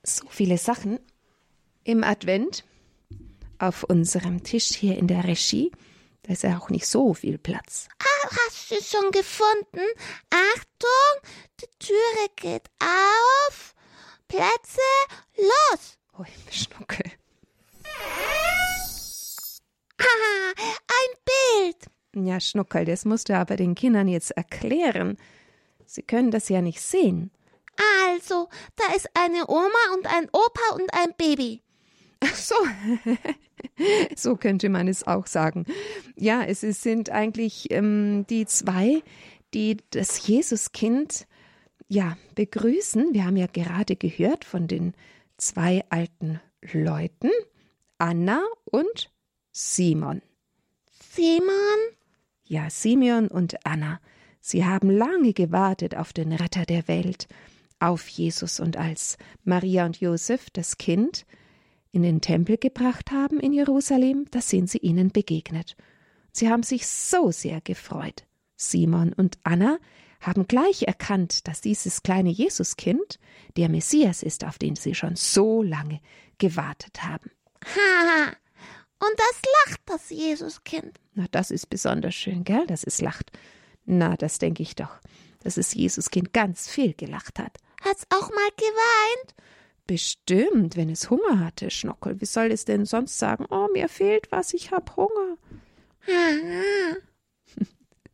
so 0.02 0.26
viele 0.30 0.57
Sachen 0.57 0.99
im 1.85 2.02
Advent 2.02 2.64
auf 3.58 3.84
unserem 3.84 4.42
Tisch 4.42 4.68
hier 4.74 4.96
in 4.96 5.06
der 5.06 5.24
Regie. 5.24 5.72
Da 6.22 6.32
ist 6.32 6.42
ja 6.42 6.58
auch 6.58 6.68
nicht 6.70 6.86
so 6.86 7.14
viel 7.14 7.38
Platz. 7.38 7.88
Ah, 7.98 8.28
hast 8.44 8.70
du 8.70 8.76
schon 8.82 9.10
gefunden? 9.10 9.86
Achtung, 10.30 11.32
die 11.60 11.68
Türe 11.78 12.28
geht 12.36 12.68
auf. 12.80 13.74
Plätze, 14.28 14.80
los! 15.36 15.98
Oh, 16.18 16.24
Schnuckel. 16.50 17.12
Haha, 20.00 20.52
ein 20.58 21.18
Bild. 21.24 22.26
Ja, 22.26 22.40
Schnuckel, 22.40 22.84
das 22.84 23.04
musst 23.04 23.28
du 23.28 23.36
aber 23.36 23.56
den 23.56 23.74
Kindern 23.74 24.08
jetzt 24.08 24.32
erklären. 24.32 25.16
Sie 25.86 26.02
können 26.02 26.30
das 26.30 26.48
ja 26.48 26.60
nicht 26.60 26.80
sehen. 26.80 27.30
Also, 28.06 28.48
da 28.76 28.94
ist 28.94 29.08
eine 29.14 29.48
Oma 29.48 29.94
und 29.94 30.06
ein 30.06 30.28
Opa 30.32 30.74
und 30.74 30.92
ein 30.92 31.14
Baby. 31.16 31.62
Ach 32.20 32.34
so. 32.34 32.54
so 34.16 34.36
könnte 34.36 34.68
man 34.68 34.88
es 34.88 35.06
auch 35.06 35.26
sagen. 35.26 35.66
Ja, 36.16 36.42
es 36.42 36.60
sind 36.60 37.10
eigentlich 37.10 37.70
ähm, 37.70 38.26
die 38.28 38.46
zwei, 38.46 39.02
die 39.54 39.78
das 39.90 40.26
Jesuskind 40.26 41.26
ja 41.88 42.16
begrüßen. 42.34 43.14
Wir 43.14 43.24
haben 43.24 43.36
ja 43.36 43.46
gerade 43.46 43.96
gehört 43.96 44.44
von 44.44 44.68
den 44.68 44.94
zwei 45.36 45.84
alten 45.90 46.40
Leuten, 46.72 47.30
Anna 47.98 48.42
und 48.64 49.10
Simon. 49.52 50.22
Simon? 51.12 51.52
Ja, 52.44 52.70
Simeon 52.70 53.28
und 53.28 53.66
Anna. 53.66 54.00
Sie 54.40 54.64
haben 54.64 54.90
lange 54.90 55.32
gewartet 55.32 55.96
auf 55.96 56.12
den 56.12 56.32
Retter 56.32 56.64
der 56.64 56.88
Welt, 56.88 57.28
auf 57.80 58.08
Jesus, 58.08 58.60
und 58.60 58.76
als 58.76 59.18
Maria 59.44 59.84
und 59.84 60.00
Josef 60.00 60.50
das 60.50 60.78
Kind 60.78 61.26
in 61.92 62.02
den 62.02 62.21
Tempel 62.21 62.59
gebracht 62.59 63.11
haben 63.11 63.40
in 63.40 63.52
Jerusalem, 63.52 64.26
da 64.30 64.40
sind 64.40 64.71
sie 64.71 64.78
ihnen 64.78 65.11
begegnet. 65.11 65.76
Sie 66.33 66.49
haben 66.49 66.62
sich 66.62 66.87
so 66.87 67.30
sehr 67.30 67.61
gefreut. 67.61 68.25
Simon 68.57 69.12
und 69.12 69.38
Anna 69.45 69.78
haben 70.21 70.47
gleich 70.49 70.83
erkannt, 70.83 71.47
dass 71.47 71.61
dieses 71.61 72.02
kleine 72.02 72.30
Jesuskind 72.30 73.18
der 73.57 73.68
Messias 73.68 74.23
ist, 74.23 74.45
auf 74.45 74.59
den 74.59 74.76
sie 74.76 74.95
schon 74.95 75.16
so 75.16 75.62
lange 75.62 76.00
gewartet 76.38 77.02
haben. 77.02 77.30
Haha, 77.64 78.33
und 79.00 79.14
das 79.16 79.42
lacht 79.66 79.80
das 79.87 80.11
Jesuskind. 80.11 80.99
Na, 81.14 81.26
das 81.30 81.50
ist 81.50 81.71
besonders 81.71 82.14
schön, 82.14 82.45
gell, 82.45 82.66
dass 82.66 82.85
es 82.85 83.00
lacht. 83.00 83.30
Na, 83.85 84.16
das 84.16 84.38
denke 84.38 84.62
ich 84.62 84.75
doch, 84.75 85.00
dass 85.40 85.54
das 85.54 85.75
Jesuskind 85.75 86.33
ganz 86.33 86.68
viel 86.68 86.95
gelacht 86.95 87.38
hat. 87.38 87.59
Hat's 87.85 88.07
auch 88.11 88.28
mal 88.30 88.50
geweint? 88.57 89.35
Bestimmt, 89.88 90.76
wenn 90.76 90.90
es 90.90 91.09
Hunger 91.09 91.40
hatte, 91.40 91.71
Schnockel. 91.71 92.21
Wie 92.21 92.26
soll 92.26 92.52
es 92.52 92.66
denn 92.66 92.85
sonst 92.85 93.18
sagen? 93.18 93.47
Oh, 93.49 93.68
mir 93.73 93.88
fehlt 93.88 94.30
was, 94.30 94.52
ich 94.52 94.71
hab 94.71 94.97
Hunger. 94.97 95.38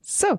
so, 0.00 0.38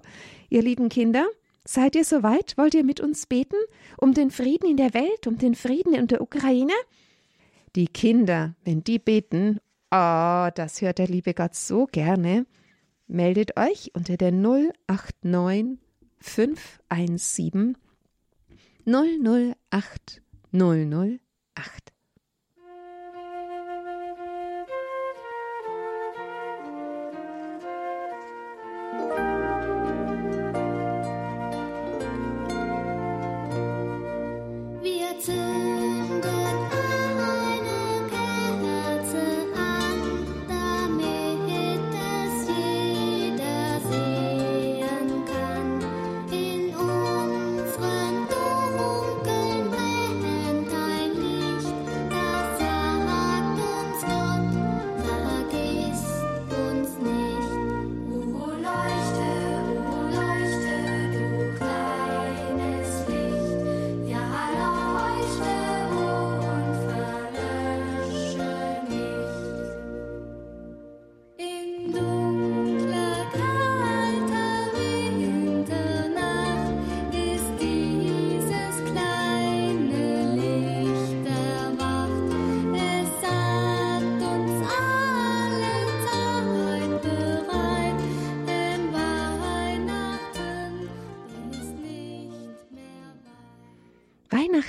ihr 0.50 0.62
lieben 0.62 0.88
Kinder, 0.88 1.28
seid 1.66 1.96
ihr 1.96 2.06
soweit? 2.06 2.58
Wollt 2.58 2.74
ihr 2.74 2.86
mit 2.86 3.02
uns 3.02 3.26
beten? 3.26 3.58
Um 3.98 4.14
den 4.14 4.32
Frieden 4.32 4.70
in 4.70 4.78
der 4.78 4.94
Welt, 4.94 5.28
um 5.28 5.38
den 5.38 5.56
Frieden 5.56 5.94
in 5.94 6.08
der 6.08 6.22
Ukraine? 6.22 6.74
Die 7.76 7.88
Kinder, 7.88 8.56
wenn 8.64 8.86
die 8.86 9.00
beten 9.00 9.60
Oh, 9.92 10.50
das 10.56 10.82
hört 10.82 11.00
der 11.00 11.08
liebe 11.08 11.34
Gott 11.34 11.54
so 11.54 11.86
gerne. 11.86 12.46
Meldet 13.08 13.58
euch 13.58 13.92
unter 13.94 14.16
der 14.16 14.32
089 14.32 15.80
517 16.20 17.78
008 18.86 20.22
008. 20.52 21.25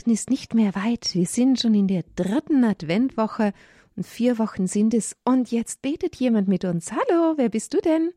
Weihnachten 0.06 0.10
ist 0.10 0.30
nicht 0.30 0.54
mehr 0.54 0.74
weit. 0.74 1.14
Wir 1.14 1.26
sind 1.26 1.60
schon 1.60 1.74
in 1.74 1.88
der 1.88 2.04
dritten 2.14 2.62
Adventwoche 2.64 3.52
und 3.96 4.04
vier 4.06 4.38
Wochen 4.38 4.66
sind 4.66 4.94
es. 4.94 5.16
Und 5.24 5.50
jetzt 5.50 5.82
betet 5.82 6.16
jemand 6.16 6.48
mit 6.48 6.64
uns. 6.64 6.92
Hallo, 6.92 7.34
wer 7.36 7.48
bist 7.48 7.74
du 7.74 7.80
denn? 7.80 8.12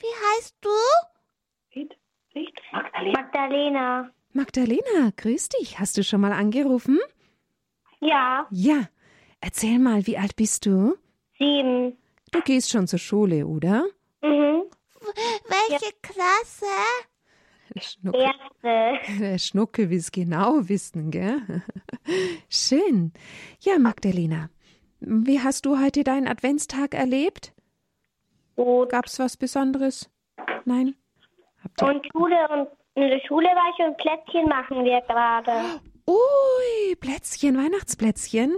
Wie 0.00 0.06
heißt 0.36 0.56
du? 0.60 0.68
Magdalena. 3.12 4.10
Magdalena, 4.32 5.10
grüß 5.16 5.48
dich. 5.50 5.78
Hast 5.78 5.96
du 5.96 6.04
schon 6.04 6.20
mal 6.20 6.32
angerufen? 6.32 6.98
Ja, 8.00 8.46
Ja. 8.50 8.88
Erzähl 9.40 9.78
mal, 9.78 10.04
wie 10.08 10.18
alt 10.18 10.34
bist 10.34 10.66
du? 10.66 10.96
sieben. 11.38 11.96
Du 12.32 12.40
gehst 12.42 12.70
schon 12.70 12.88
zur 12.88 12.98
Schule, 12.98 13.46
oder? 13.46 13.84
Mhm. 14.20 14.64
Welche 15.00 15.92
Klasse? 16.02 16.66
Der 17.74 17.80
Schnuckel, 17.80 18.20
Erste. 18.20 19.12
der 19.20 19.38
Schnuckel 19.38 19.90
will 19.90 19.98
es 19.98 20.10
genau 20.10 20.68
wissen, 20.68 21.10
gell? 21.10 21.62
Schön. 22.48 23.12
Ja, 23.60 23.78
Magdalena, 23.78 24.50
wie 25.00 25.40
hast 25.40 25.66
du 25.66 25.78
heute 25.78 26.04
deinen 26.04 26.28
Adventstag 26.28 26.94
erlebt? 26.94 27.52
Gut. 28.56 28.90
Gab's 28.90 29.18
was 29.18 29.36
Besonderes? 29.36 30.10
Nein? 30.64 30.94
Habt 31.62 31.80
ihr? 31.82 31.88
Und 31.88 32.06
Schule 32.12 32.48
und 32.48 32.68
in 32.94 33.08
der 33.08 33.20
Schule 33.26 33.46
war 33.46 33.72
ich 33.72 33.86
und 33.86 33.96
Plätzchen 33.98 34.48
machen 34.48 34.84
wir 34.84 35.00
gerade. 35.02 35.80
Ui, 36.06 36.96
Plätzchen, 36.96 37.56
Weihnachtsplätzchen. 37.56 38.50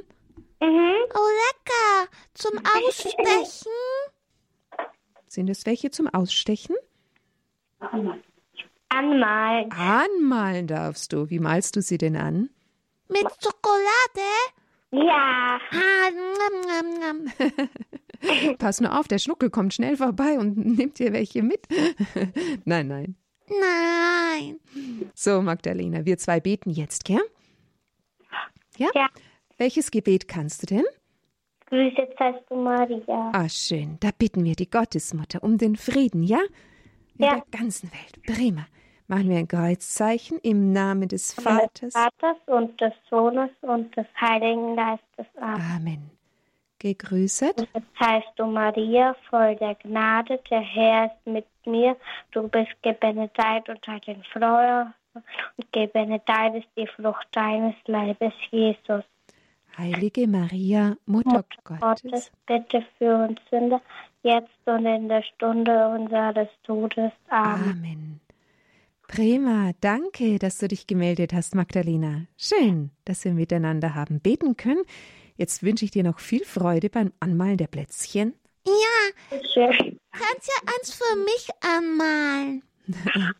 Mhm. 0.62 0.94
Oh, 1.14 1.30
lecker. 1.48 2.10
Zum 2.34 2.58
Ausstechen? 2.58 3.72
Sind 5.26 5.50
es 5.50 5.66
welche 5.66 5.90
zum 5.90 6.08
Ausstechen? 6.08 6.76
Anmalen. 8.90 9.70
Anmalen 9.73 10.66
darfst 10.66 11.12
du. 11.12 11.30
Wie 11.30 11.38
malst 11.38 11.76
du 11.76 11.82
sie 11.82 11.97
denn 11.99 12.16
an? 12.16 12.50
Mit 13.09 13.26
Schokolade? 13.42 14.28
Ja. 14.92 15.59
Ah, 15.73 16.11
nam, 16.11 16.90
nam, 17.00 17.00
nam. 17.00 18.56
Pass 18.59 18.80
nur 18.80 18.99
auf, 18.99 19.09
der 19.09 19.18
Schnuckel 19.18 19.49
kommt 19.50 19.73
schnell 19.75 19.97
vorbei 19.97 20.38
und 20.38 20.56
nimmt 20.78 20.99
dir 20.99 21.12
welche 21.12 21.42
mit. 21.42 21.66
nein, 22.64 22.88
nein. 22.88 23.16
Nein. 23.49 24.61
So, 25.14 25.40
Magdalena, 25.42 26.04
wir 26.04 26.18
zwei 26.18 26.40
beten 26.40 26.70
jetzt, 26.70 27.04
gell? 27.04 27.23
Ja? 28.76 28.88
Ja. 28.94 29.09
Welches 29.59 29.90
Gebet 29.90 30.28
kannst 30.28 30.62
du 30.62 30.66
denn? 30.75 30.85
Grüße 31.66 32.09
seist 32.18 32.44
du, 32.49 32.56
Maria. 32.56 33.30
Ah, 33.32 33.49
schön. 33.49 33.97
Da 34.00 34.11
bitten 34.16 34.44
wir 34.44 34.54
die 34.56 34.70
Gottesmutter 34.70 35.42
um 35.42 35.59
den 35.59 35.76
Frieden, 35.76 36.23
ja? 36.23 36.40
In 37.18 37.25
Ja. 37.26 37.35
der 37.37 37.44
ganzen 37.59 37.90
Welt. 37.92 38.23
Prima. 38.37 38.66
Machen 39.10 39.28
wir 39.28 39.38
ein 39.38 39.48
Kreuzzeichen 39.48 40.38
im 40.38 40.72
Namen 40.72 41.08
des 41.08 41.34
Des 41.34 41.44
Vaters. 41.44 41.92
Vaters 41.94 42.36
und 42.46 42.80
des 42.80 42.92
Sohnes 43.10 43.50
und 43.62 43.96
des 43.96 44.06
Heiligen 44.20 44.76
Geistes. 44.76 45.26
Amen. 45.36 45.62
Amen. 45.76 46.10
Gegrüßet. 46.78 47.56
Grüße 47.56 47.86
seist 47.98 48.28
du, 48.36 48.46
Maria, 48.46 49.16
voll 49.28 49.56
der 49.56 49.74
Gnade. 49.74 50.38
Der 50.48 50.60
Herr 50.60 51.06
ist 51.06 51.26
mit 51.26 51.46
mir. 51.66 51.96
Du 52.30 52.46
bist 52.46 52.70
gebenedeit 52.82 53.68
unter 53.68 53.98
den 53.98 54.22
Frauen. 54.32 54.94
Und 55.14 55.72
gebenedeit 55.72 56.54
ist 56.54 56.68
die 56.76 56.86
Frucht 56.86 57.26
deines 57.32 57.74
Leibes, 57.86 58.32
Jesus. 58.52 59.02
Heilige 59.76 60.28
Maria, 60.28 60.94
Mutter 61.06 61.32
Mutter 61.32 61.44
Gottes. 61.64 62.02
Gottes, 62.02 62.32
bitte 62.46 62.86
für 62.96 63.26
uns 63.26 63.40
Sünder, 63.50 63.80
jetzt 64.22 64.50
und 64.66 64.86
in 64.86 65.08
der 65.08 65.24
Stunde 65.24 65.88
unseres 65.88 66.48
Todes. 66.62 67.10
Amen. 67.28 67.70
Amen. 67.70 68.19
Prima, 69.10 69.72
danke, 69.80 70.38
dass 70.38 70.58
du 70.58 70.68
dich 70.68 70.86
gemeldet 70.86 71.32
hast, 71.32 71.56
Magdalena. 71.56 72.26
Schön, 72.36 72.92
dass 73.04 73.24
wir 73.24 73.32
miteinander 73.32 73.96
haben 73.96 74.20
beten 74.20 74.56
können. 74.56 74.84
Jetzt 75.36 75.64
wünsche 75.64 75.84
ich 75.84 75.90
dir 75.90 76.04
noch 76.04 76.20
viel 76.20 76.44
Freude 76.44 76.90
beim 76.90 77.12
Anmalen 77.18 77.56
der 77.56 77.66
Plätzchen. 77.66 78.34
Ja, 78.64 79.40
Schön. 79.52 79.98
kannst 80.12 80.46
ja 80.48 80.72
eins 80.72 80.94
für 80.94 81.16
mich 81.24 81.48
anmalen. 81.60 82.62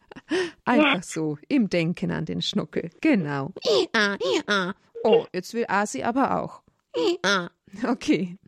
Einfach 0.65 1.05
so, 1.05 1.39
im 1.47 1.69
Denken 1.69 2.11
an 2.11 2.25
den 2.25 2.43
Schnuckel. 2.43 2.91
Genau. 3.01 3.53
Ja, 3.95 4.19
ja, 4.49 4.75
Oh, 5.05 5.25
jetzt 5.33 5.55
will 5.55 5.67
Asi 5.69 6.03
aber 6.03 6.43
auch. 6.43 6.63
ja. 7.25 7.49
Okay. 7.87 8.39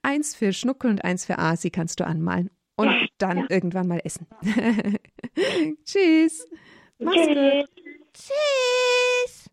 Eins 0.00 0.34
für 0.34 0.54
Schnuckel 0.54 0.90
und 0.90 1.04
eins 1.04 1.26
für 1.26 1.38
Asi 1.38 1.68
kannst 1.68 2.00
du 2.00 2.06
anmalen. 2.06 2.48
Und 2.76 3.08
dann 3.18 3.46
irgendwann 3.48 3.88
mal 3.88 4.00
essen. 4.04 4.26
Tschüss. 5.84 6.46
Mach's 6.98 7.26
gut. 7.26 7.36
Tschüss. 7.36 7.68
Tschüss. 8.14 9.50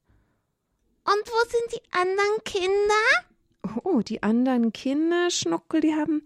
Und 1.04 1.28
wo 1.28 1.50
sind 1.50 1.74
die 1.74 1.94
anderen 1.94 2.44
Kinder? 2.44 3.84
Oh, 3.84 4.02
die 4.02 4.24
anderen 4.24 4.72
Kinder, 4.74 5.30
Schnuckel, 5.30 5.82
die 5.82 5.94
haben 5.94 6.24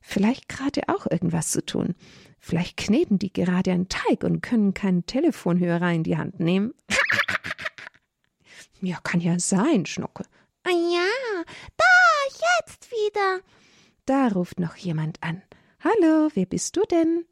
vielleicht 0.00 0.48
gerade 0.48 0.82
auch 0.88 1.06
irgendwas 1.10 1.50
zu 1.50 1.64
tun. 1.64 1.94
Vielleicht 2.38 2.76
kneten 2.76 3.18
die 3.18 3.32
gerade 3.32 3.70
einen 3.70 3.88
Teig 3.88 4.24
und 4.24 4.42
können 4.42 4.74
keinen 4.74 5.06
Telefonhörer 5.06 5.92
in 5.92 6.02
die 6.02 6.16
Hand 6.18 6.40
nehmen. 6.40 6.74
Ja, 8.84 8.98
kann 9.00 9.20
ja 9.20 9.38
sein, 9.38 9.86
Schnuckel. 9.86 10.26
Ah 10.64 10.70
ja, 10.70 11.44
da, 11.76 11.84
jetzt 12.58 12.90
wieder. 12.90 13.38
Da 14.06 14.26
ruft 14.26 14.58
noch 14.58 14.74
jemand 14.74 15.22
an. 15.22 15.40
Hallo, 15.84 16.30
wer 16.34 16.46
bist 16.46 16.76
du 16.76 16.82
denn? 16.90 17.26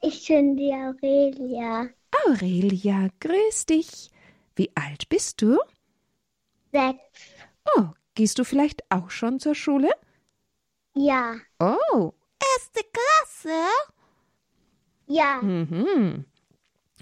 Ich 0.00 0.26
bin 0.26 0.56
die 0.56 0.72
Aurelia. 0.72 1.88
Aurelia, 2.26 3.08
grüß 3.20 3.66
dich. 3.66 4.10
Wie 4.56 4.70
alt 4.74 5.08
bist 5.08 5.40
du? 5.42 5.58
Sechs. 6.72 7.34
Oh, 7.76 7.88
gehst 8.14 8.38
du 8.38 8.44
vielleicht 8.44 8.90
auch 8.90 9.10
schon 9.10 9.38
zur 9.38 9.54
Schule? 9.54 9.90
Ja. 10.94 11.36
Oh, 11.60 12.12
Erste 12.54 12.80
Klasse? 12.92 13.58
Ja. 15.06 15.40
mhm. 15.42 16.24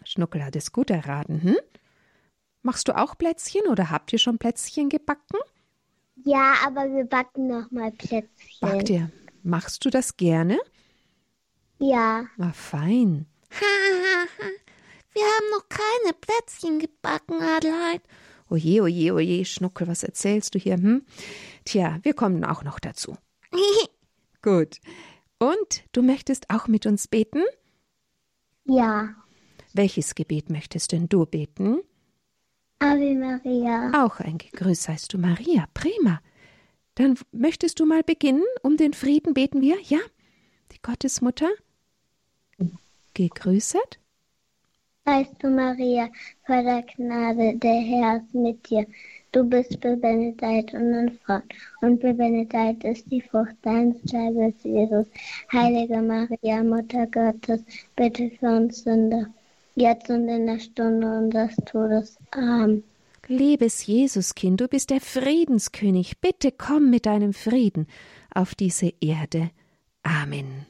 Schnuckel 0.04 0.44
hat 0.44 0.56
es 0.56 0.72
gut 0.72 0.90
erraten, 0.90 1.42
hm? 1.42 1.56
Machst 2.62 2.88
du 2.88 2.96
auch 2.96 3.16
Plätzchen 3.16 3.66
oder 3.68 3.90
habt 3.90 4.12
ihr 4.12 4.18
schon 4.18 4.38
Plätzchen 4.38 4.88
gebacken? 4.88 5.38
Ja, 6.24 6.54
aber 6.66 6.82
wir 6.92 7.04
backen 7.04 7.46
noch 7.48 7.70
mal 7.70 7.90
Plätzchen. 7.92 8.58
Backt 8.60 8.90
ihr. 8.90 9.10
Machst 9.42 9.84
du 9.84 9.90
das 9.90 10.16
gerne? 10.16 10.58
Ja. 11.78 12.26
Ah, 12.38 12.52
fein. 12.52 13.26
Ha, 13.50 13.64
ha, 13.64 14.26
ha. 14.38 14.46
Wir 15.12 15.22
haben 15.22 15.50
noch 15.50 15.68
keine 15.68 16.14
Plätzchen 16.14 16.78
gebacken, 16.78 17.42
Adelheid. 17.42 18.02
Oje, 18.48 18.82
oje, 18.82 19.12
oje, 19.12 19.44
Schnuckel, 19.44 19.88
was 19.88 20.02
erzählst 20.02 20.54
du 20.54 20.58
hier, 20.58 20.74
hm? 20.74 21.04
Tja, 21.64 21.98
wir 22.02 22.14
kommen 22.14 22.44
auch 22.44 22.62
noch 22.64 22.78
dazu. 22.80 23.16
Gut. 24.42 24.80
Und 25.38 25.84
du 25.92 26.02
möchtest 26.02 26.50
auch 26.50 26.68
mit 26.68 26.86
uns 26.86 27.08
beten? 27.08 27.42
Ja. 28.64 29.14
Welches 29.72 30.14
Gebet 30.14 30.50
möchtest 30.50 30.92
denn 30.92 31.08
du 31.08 31.26
beten? 31.26 31.80
Ave 32.78 33.14
Maria. 33.14 34.04
Auch 34.04 34.20
ein 34.20 34.38
Gegrüß 34.38 34.88
heißt 34.88 35.12
du 35.12 35.18
Maria. 35.18 35.66
Prima. 35.74 36.20
Dann 36.94 37.18
möchtest 37.32 37.80
du 37.80 37.86
mal 37.86 38.02
beginnen? 38.02 38.44
Um 38.62 38.76
den 38.76 38.92
Frieden 38.92 39.34
beten 39.34 39.60
wir? 39.60 39.78
Ja? 39.82 40.00
Die 40.72 40.82
Gottesmutter? 40.82 41.48
Gegrüßet? 43.14 43.98
Seist 45.06 45.42
du, 45.42 45.48
Maria, 45.48 46.08
voll 46.46 46.62
der 46.62 46.82
Gnade, 46.82 47.56
der 47.56 47.80
Herr 47.80 48.16
ist 48.18 48.34
mit 48.34 48.68
dir. 48.68 48.86
Du 49.32 49.44
bist 49.44 49.80
bebenedeit 49.80 50.74
unter 50.74 51.12
Frauen, 51.24 51.42
und 51.80 52.00
bebenedeit 52.00 52.84
ist 52.84 53.10
die 53.10 53.20
Frucht 53.20 53.56
deines 53.62 54.02
Leibes, 54.12 54.54
Jesus. 54.62 55.06
Heilige 55.52 56.02
Maria, 56.02 56.62
Mutter 56.62 57.06
Gottes, 57.06 57.62
bitte 57.96 58.30
für 58.38 58.56
uns 58.56 58.82
Sünder, 58.82 59.26
jetzt 59.74 60.10
und 60.10 60.28
in 60.28 60.46
der 60.46 60.58
Stunde 60.58 61.06
unseres 61.06 61.56
Todes. 61.66 62.16
Amen. 62.32 62.84
Liebes 63.26 63.86
Jesuskind, 63.86 64.60
du 64.60 64.68
bist 64.68 64.90
der 64.90 65.00
Friedenskönig. 65.00 66.20
Bitte 66.20 66.52
komm 66.52 66.90
mit 66.90 67.06
deinem 67.06 67.32
Frieden 67.32 67.86
auf 68.34 68.54
diese 68.54 68.92
Erde. 69.00 69.50
Amen. 70.02 70.66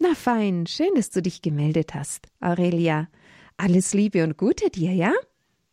Na 0.00 0.14
fein, 0.14 0.66
schön, 0.66 0.94
dass 0.94 1.10
du 1.10 1.20
dich 1.20 1.42
gemeldet 1.42 1.94
hast, 1.94 2.28
Aurelia. 2.40 3.08
Alles 3.56 3.92
Liebe 3.94 4.22
und 4.22 4.38
Gute 4.38 4.70
dir, 4.70 4.92
ja? 4.92 5.12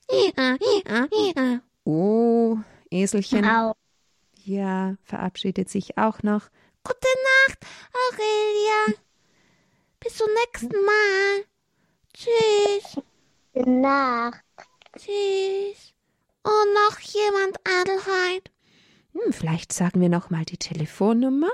Ja, 0.10 0.58
ja, 0.88 1.08
ja. 1.36 1.62
Oh, 1.84 2.58
Eselchen. 2.89 3.45
Au. 3.45 3.74
Ja, 4.43 4.95
verabschiedet 5.04 5.69
sich 5.69 5.98
auch 5.98 6.24
noch. 6.24 6.50
Gute 6.84 7.08
Nacht, 7.48 7.60
Aurelia. 7.93 9.00
Bis 10.00 10.17
zum 10.17 10.28
nächsten 10.43 10.86
Mal. 10.86 11.45
Tschüss. 12.13 13.04
Gute 13.54 13.69
Nacht. 13.69 14.43
Tschüss. 14.97 15.93
Und 16.43 16.73
noch 16.73 16.99
jemand, 16.99 17.58
Adelheid? 17.63 18.51
Hm, 19.13 19.31
vielleicht 19.34 19.73
sagen 19.73 19.99
wir 20.01 20.10
noch 20.10 20.29
mal 20.29 20.45
die 20.45 20.58
Telefonnummer. 20.58 21.49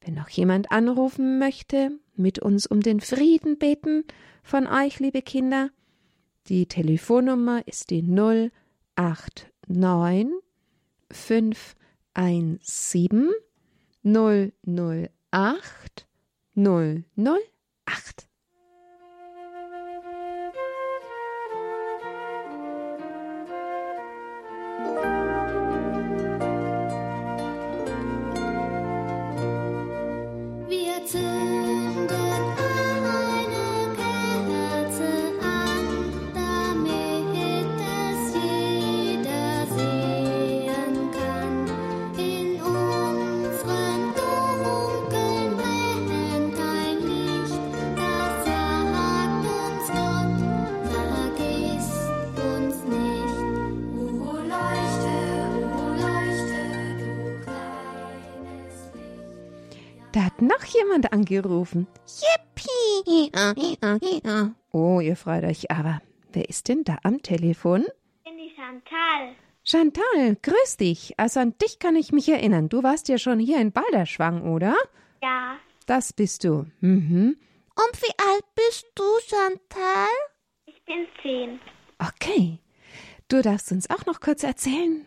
Wenn 0.00 0.14
noch 0.14 0.30
jemand 0.30 0.72
anrufen 0.72 1.38
möchte, 1.38 1.90
mit 2.16 2.38
uns 2.38 2.66
um 2.66 2.80
den 2.80 3.00
Frieden 3.00 3.58
beten 3.58 4.04
von 4.42 4.66
euch, 4.66 4.98
liebe 4.98 5.20
Kinder. 5.22 5.70
Die 6.46 6.66
Telefonnummer 6.66 7.62
ist 7.66 7.90
die 7.90 8.02
089 8.02 8.50
517 11.12 13.30
008 14.02 16.06
008. 16.54 18.29
jemand 60.80 61.12
angerufen. 61.12 61.86
Yippie! 62.06 63.30
Oh, 64.72 65.00
ihr 65.00 65.16
freut 65.16 65.44
euch 65.44 65.70
aber. 65.70 66.00
Wer 66.32 66.48
ist 66.48 66.68
denn 66.68 66.84
da 66.84 66.98
am 67.02 67.22
Telefon? 67.22 67.84
Ich 67.84 68.24
bin 68.30 68.38
die 68.38 68.52
Chantal. 68.54 69.34
Chantal, 69.64 70.36
grüß 70.42 70.76
dich. 70.78 71.14
Also 71.18 71.40
an 71.40 71.54
dich 71.58 71.78
kann 71.78 71.96
ich 71.96 72.12
mich 72.12 72.28
erinnern. 72.28 72.68
Du 72.68 72.82
warst 72.82 73.08
ja 73.08 73.18
schon 73.18 73.38
hier 73.38 73.60
in 73.60 73.72
Balderschwang, 73.72 74.42
oder? 74.52 74.74
Ja, 75.22 75.56
Das 75.86 76.12
bist 76.12 76.44
du. 76.44 76.66
Mhm. 76.80 77.36
Und 77.74 78.02
wie 78.02 78.14
alt 78.30 78.44
bist 78.54 78.86
du, 78.94 79.02
Chantal? 79.26 80.08
ich 80.66 80.82
bin 80.84 81.06
zehn. 81.22 81.60
Okay. 81.98 82.58
Du 83.28 83.42
darfst 83.42 83.70
uns 83.72 83.88
auch 83.90 84.06
noch 84.06 84.20
kurz 84.20 84.42
erzählen. 84.42 85.04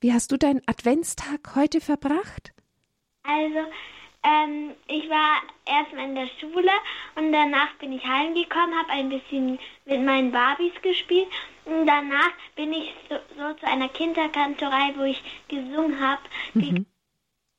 Wie 0.00 0.12
hast 0.12 0.30
du 0.32 0.36
deinen 0.36 0.62
Adventstag 0.66 1.54
heute 1.56 1.80
verbracht? 1.80 2.52
Also, 3.22 3.58
ähm, 4.26 4.72
ich 4.88 5.08
war 5.08 5.42
erstmal 5.66 6.06
in 6.06 6.14
der 6.14 6.28
Schule 6.40 6.72
und 7.14 7.32
danach 7.32 7.72
bin 7.78 7.92
ich 7.92 8.04
heimgekommen, 8.04 8.76
habe 8.76 8.90
ein 8.90 9.08
bisschen 9.08 9.58
mit 9.84 10.04
meinen 10.04 10.32
Barbies 10.32 10.72
gespielt 10.82 11.28
und 11.64 11.86
danach 11.86 12.32
bin 12.56 12.72
ich 12.72 12.92
so, 13.08 13.16
so 13.36 13.54
zu 13.54 13.66
einer 13.66 13.88
Kinderkantorei, 13.88 14.94
wo 14.96 15.04
ich 15.04 15.22
gesungen 15.48 16.00
habe. 16.00 16.22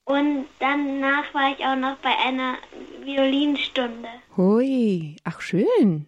Und 0.06 0.48
danach 0.60 1.34
war 1.34 1.52
ich 1.52 1.66
auch 1.66 1.76
noch 1.76 1.98
bei 1.98 2.18
einer 2.18 2.56
Violinstunde. 3.04 4.08
Hui, 4.38 5.18
ach 5.26 5.42
schön. 5.42 6.08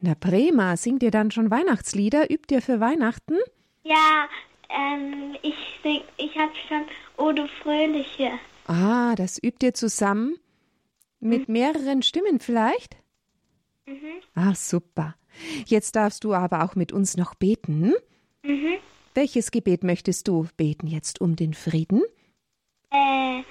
Na 0.00 0.14
prima, 0.14 0.76
singt 0.76 1.02
ihr 1.02 1.10
dann 1.10 1.30
schon 1.30 1.50
Weihnachtslieder? 1.50 2.30
Übt 2.30 2.54
ihr 2.54 2.60
für 2.60 2.80
Weihnachten? 2.80 3.38
Ja, 3.82 4.28
ähm, 4.68 5.36
ich 5.40 5.54
sing, 5.82 6.02
ich 6.18 6.36
habe 6.36 6.52
schon 6.68 6.84
O 7.16 7.32
du 7.32 7.46
Fröhliche. 7.62 8.32
Ah, 8.70 9.16
das 9.16 9.42
übt 9.42 9.66
ihr 9.66 9.74
zusammen? 9.74 10.38
Mit 11.18 11.48
mehreren 11.48 12.02
Stimmen 12.02 12.38
vielleicht? 12.38 12.96
Mhm. 13.84 14.22
Ah, 14.36 14.54
super. 14.54 15.16
Jetzt 15.66 15.96
darfst 15.96 16.22
du 16.22 16.34
aber 16.34 16.62
auch 16.64 16.76
mit 16.76 16.92
uns 16.92 17.16
noch 17.16 17.34
beten. 17.34 17.94
Mhm. 18.44 18.74
Welches 19.14 19.50
Gebet 19.50 19.82
möchtest 19.82 20.28
du 20.28 20.46
beten 20.56 20.86
jetzt 20.86 21.20
um 21.20 21.34
den 21.34 21.52
Frieden? 21.52 22.00
Äh, 22.90 23.42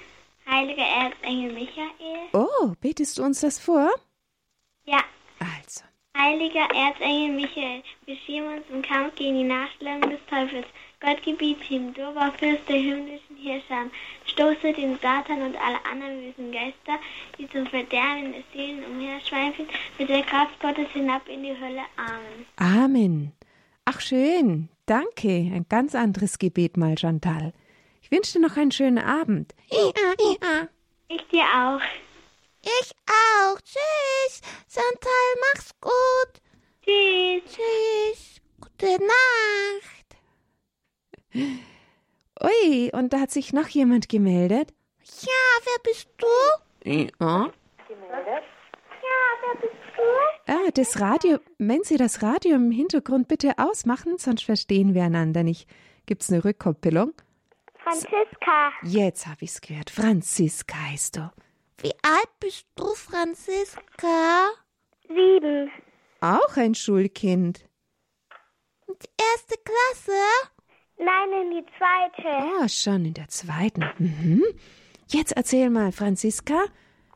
Heiliger 0.50 0.86
Erzengel 0.86 1.52
Michael. 1.52 1.90
Oh, 2.32 2.72
betest 2.80 3.18
du 3.18 3.22
uns 3.22 3.40
das 3.40 3.58
vor? 3.58 3.90
Ja. 4.86 5.04
Also, 5.38 5.84
Heiliger 6.16 6.66
Erzengel 6.74 7.36
Michael, 7.36 7.82
beschirm 8.06 8.54
uns 8.54 8.64
im 8.70 8.80
Kampf 8.80 9.14
gegen 9.16 9.36
die 9.36 9.44
Nachstellung 9.44 10.00
des 10.00 10.20
Teufels. 10.30 10.66
Gott 11.00 11.22
gebiet 11.22 11.70
ihm, 11.70 11.94
du 11.94 12.14
war 12.14 12.30
Fürst 12.32 12.68
der 12.68 12.76
himmlischen 12.76 13.36
Herrscher. 13.36 13.90
Stoße 14.26 14.72
den 14.74 14.98
Satan 15.00 15.40
und 15.42 15.56
alle 15.56 15.82
anderen 15.90 16.20
bösen 16.20 16.52
Geister, 16.52 16.98
die 17.38 17.48
zum 17.48 17.66
Verderben 17.66 18.34
des 18.34 18.44
Seelen 18.52 18.84
umherschweifen, 18.84 19.66
mit 19.98 20.08
der 20.10 20.22
Kraft 20.22 20.60
Gottes 20.60 20.88
hinab 20.92 21.26
in 21.26 21.42
die 21.42 21.58
Hölle. 21.58 21.82
Amen. 21.96 22.46
Amen. 22.56 23.32
Ach 23.86 24.00
schön, 24.00 24.68
danke. 24.84 25.28
Ein 25.28 25.66
ganz 25.68 25.94
anderes 25.94 26.38
Gebet 26.38 26.76
mal, 26.76 26.98
Chantal. 26.98 27.54
Ich 28.02 28.10
wünsche 28.10 28.34
dir 28.34 28.46
noch 28.46 28.56
einen 28.56 28.70
schönen 28.70 28.98
Abend. 28.98 29.54
Ich 31.08 31.26
dir 31.28 31.44
auch. 31.44 31.80
Ich 32.62 32.92
auch. 33.06 33.58
Tschüss. 33.62 34.42
Chantal, 34.68 35.34
mach's 35.54 35.70
gut. 35.80 36.42
Tschüss. 36.84 37.42
Tschüss. 37.44 38.40
Gute 38.60 38.98
Nacht. 39.02 39.99
Ui, 41.34 42.90
und 42.92 43.12
da 43.12 43.20
hat 43.20 43.30
sich 43.30 43.52
noch 43.52 43.68
jemand 43.68 44.08
gemeldet. 44.08 44.72
Ja, 45.22 45.28
wer 45.64 45.82
bist 45.82 46.08
du? 46.18 46.26
Ja. 46.90 47.06
Ja, 47.18 47.50
wer 49.42 49.60
bist 49.60 49.74
du? 49.96 50.52
Ah, 50.52 50.70
das 50.74 51.00
Radio, 51.00 51.38
wenn 51.58 51.82
Sie 51.84 51.96
das 51.96 52.22
Radio 52.22 52.54
im 52.54 52.70
Hintergrund 52.70 53.28
bitte 53.28 53.58
ausmachen, 53.58 54.18
sonst 54.18 54.44
verstehen 54.44 54.94
wir 54.94 55.04
einander 55.04 55.42
nicht. 55.42 55.68
Gibt's 56.06 56.30
eine 56.30 56.44
Rückkoppelung? 56.44 57.12
Franziska. 57.82 58.72
Jetzt 58.82 59.26
habe 59.26 59.44
ich's 59.44 59.60
gehört. 59.60 59.90
Franziska 59.90 60.76
heißt 60.90 61.16
du. 61.16 61.30
Wie 61.82 61.92
alt 62.02 62.28
bist 62.40 62.66
du, 62.74 62.86
Franziska? 62.94 64.48
Sieben. 65.08 65.70
Auch 66.20 66.56
ein 66.56 66.74
Schulkind. 66.74 67.64
Und 68.86 69.04
erste 69.18 69.56
Klasse? 69.64 70.20
Nein, 71.02 71.42
in 71.42 71.50
die 71.50 71.66
zweite. 71.78 72.28
Ah, 72.62 72.68
schon 72.68 73.04
in 73.06 73.14
der 73.14 73.28
zweiten. 73.28 73.84
Mhm. 73.98 74.44
Jetzt 75.08 75.32
erzähl 75.32 75.70
mal, 75.70 75.92
Franziska. 75.92 76.64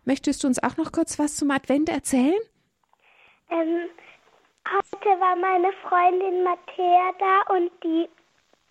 Möchtest 0.04 0.42
du 0.42 0.48
uns 0.48 0.62
auch 0.62 0.76
noch 0.76 0.90
kurz 0.90 1.18
was 1.18 1.36
zum 1.36 1.50
Advent 1.50 1.88
erzählen? 1.88 2.40
Ähm, 3.50 3.88
heute 4.66 5.20
war 5.20 5.36
meine 5.36 5.70
Freundin 5.82 6.42
Matthäa 6.44 7.12
da 7.18 7.54
und 7.54 7.70
die 7.82 8.08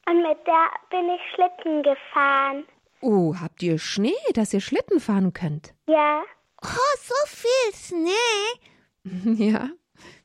und 0.10 0.18
mit 0.22 0.38
der 0.46 0.70
bin 0.90 1.10
ich 1.10 1.22
Schlitten 1.34 1.84
gefahren. 1.84 2.66
Oh, 3.02 3.36
habt 3.40 3.62
ihr 3.64 3.80
Schnee, 3.80 4.12
dass 4.34 4.54
ihr 4.54 4.62
Schlitten 4.62 5.00
fahren 5.00 5.32
könnt? 5.34 5.74
Ja. 5.88 6.24
Oh, 6.62 6.98
so 7.00 7.16
viel 7.28 7.74
Schnee. 7.76 8.12
Ja, 9.44 9.70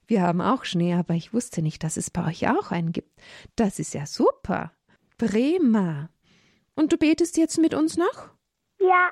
wir 0.06 0.22
haben 0.22 0.40
auch 0.40 0.64
Schnee, 0.64 0.94
aber 0.94 1.14
ich 1.14 1.34
wusste 1.34 1.62
nicht, 1.62 1.82
dass 1.82 1.96
es 1.96 2.10
bei 2.10 2.24
euch 2.26 2.48
auch 2.48 2.70
einen 2.70 2.92
gibt. 2.92 3.10
Das 3.56 3.78
ist 3.80 3.92
ja 3.92 4.06
super. 4.06 4.70
Prima. 5.18 6.08
Und 6.74 6.92
du 6.92 6.96
betest 6.96 7.36
jetzt 7.36 7.58
mit 7.58 7.74
uns 7.74 7.96
noch? 7.96 8.30
Ja, 8.78 9.10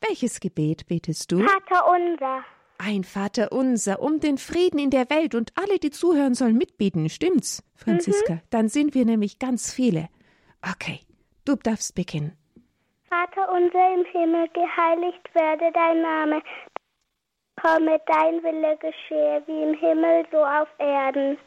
Welches 0.00 0.40
Gebet 0.40 0.86
betest 0.86 1.32
du? 1.32 1.38
Vater 1.38 1.90
unser. 1.90 2.44
Ein 2.78 3.04
Vater 3.04 3.52
unser, 3.52 4.00
um 4.02 4.20
den 4.20 4.36
Frieden 4.36 4.78
in 4.78 4.90
der 4.90 5.08
Welt 5.08 5.34
und 5.34 5.52
alle, 5.56 5.78
die 5.78 5.90
zuhören, 5.90 6.34
sollen 6.34 6.58
mitbeten. 6.58 7.08
Stimmt's, 7.08 7.62
Franziska? 7.74 8.42
Dann 8.50 8.68
sind 8.68 8.94
wir 8.94 9.06
nämlich 9.06 9.38
ganz 9.38 9.72
viele. 9.72 10.08
Okay, 10.62 11.00
du 11.46 11.56
darfst 11.56 11.94
beginnen. 11.94 12.36
Vater 13.08 13.50
unser 13.52 13.94
im 13.94 14.04
Himmel, 14.12 14.48
geheiligt 14.48 15.34
werde 15.34 15.72
dein 15.72 16.02
Name. 16.02 16.42
Komme 17.62 17.98
dein 18.06 18.42
Wille 18.42 18.76
geschehe, 18.76 19.42
wie 19.46 19.62
im 19.62 19.74
Himmel, 19.74 20.26
so 20.30 20.44
auf 20.44 20.68
Erden. 20.78 21.38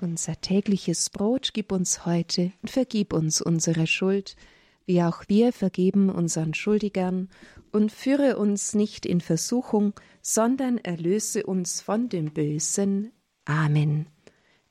Unser 0.00 0.40
tägliches 0.40 1.08
Brot 1.08 1.50
gib 1.54 1.72
uns 1.72 2.04
heute 2.04 2.52
und 2.60 2.70
vergib 2.70 3.14
uns 3.14 3.40
unsere 3.40 3.86
Schuld, 3.86 4.36
wie 4.84 5.02
auch 5.02 5.24
wir 5.28 5.52
vergeben 5.52 6.10
unseren 6.10 6.52
Schuldigern, 6.52 7.30
und 7.72 7.90
führe 7.92 8.36
uns 8.36 8.74
nicht 8.74 9.06
in 9.06 9.20
Versuchung, 9.20 9.94
sondern 10.22 10.78
erlöse 10.78 11.44
uns 11.44 11.80
von 11.80 12.08
dem 12.08 12.32
Bösen. 12.32 13.12
Amen. 13.46 14.06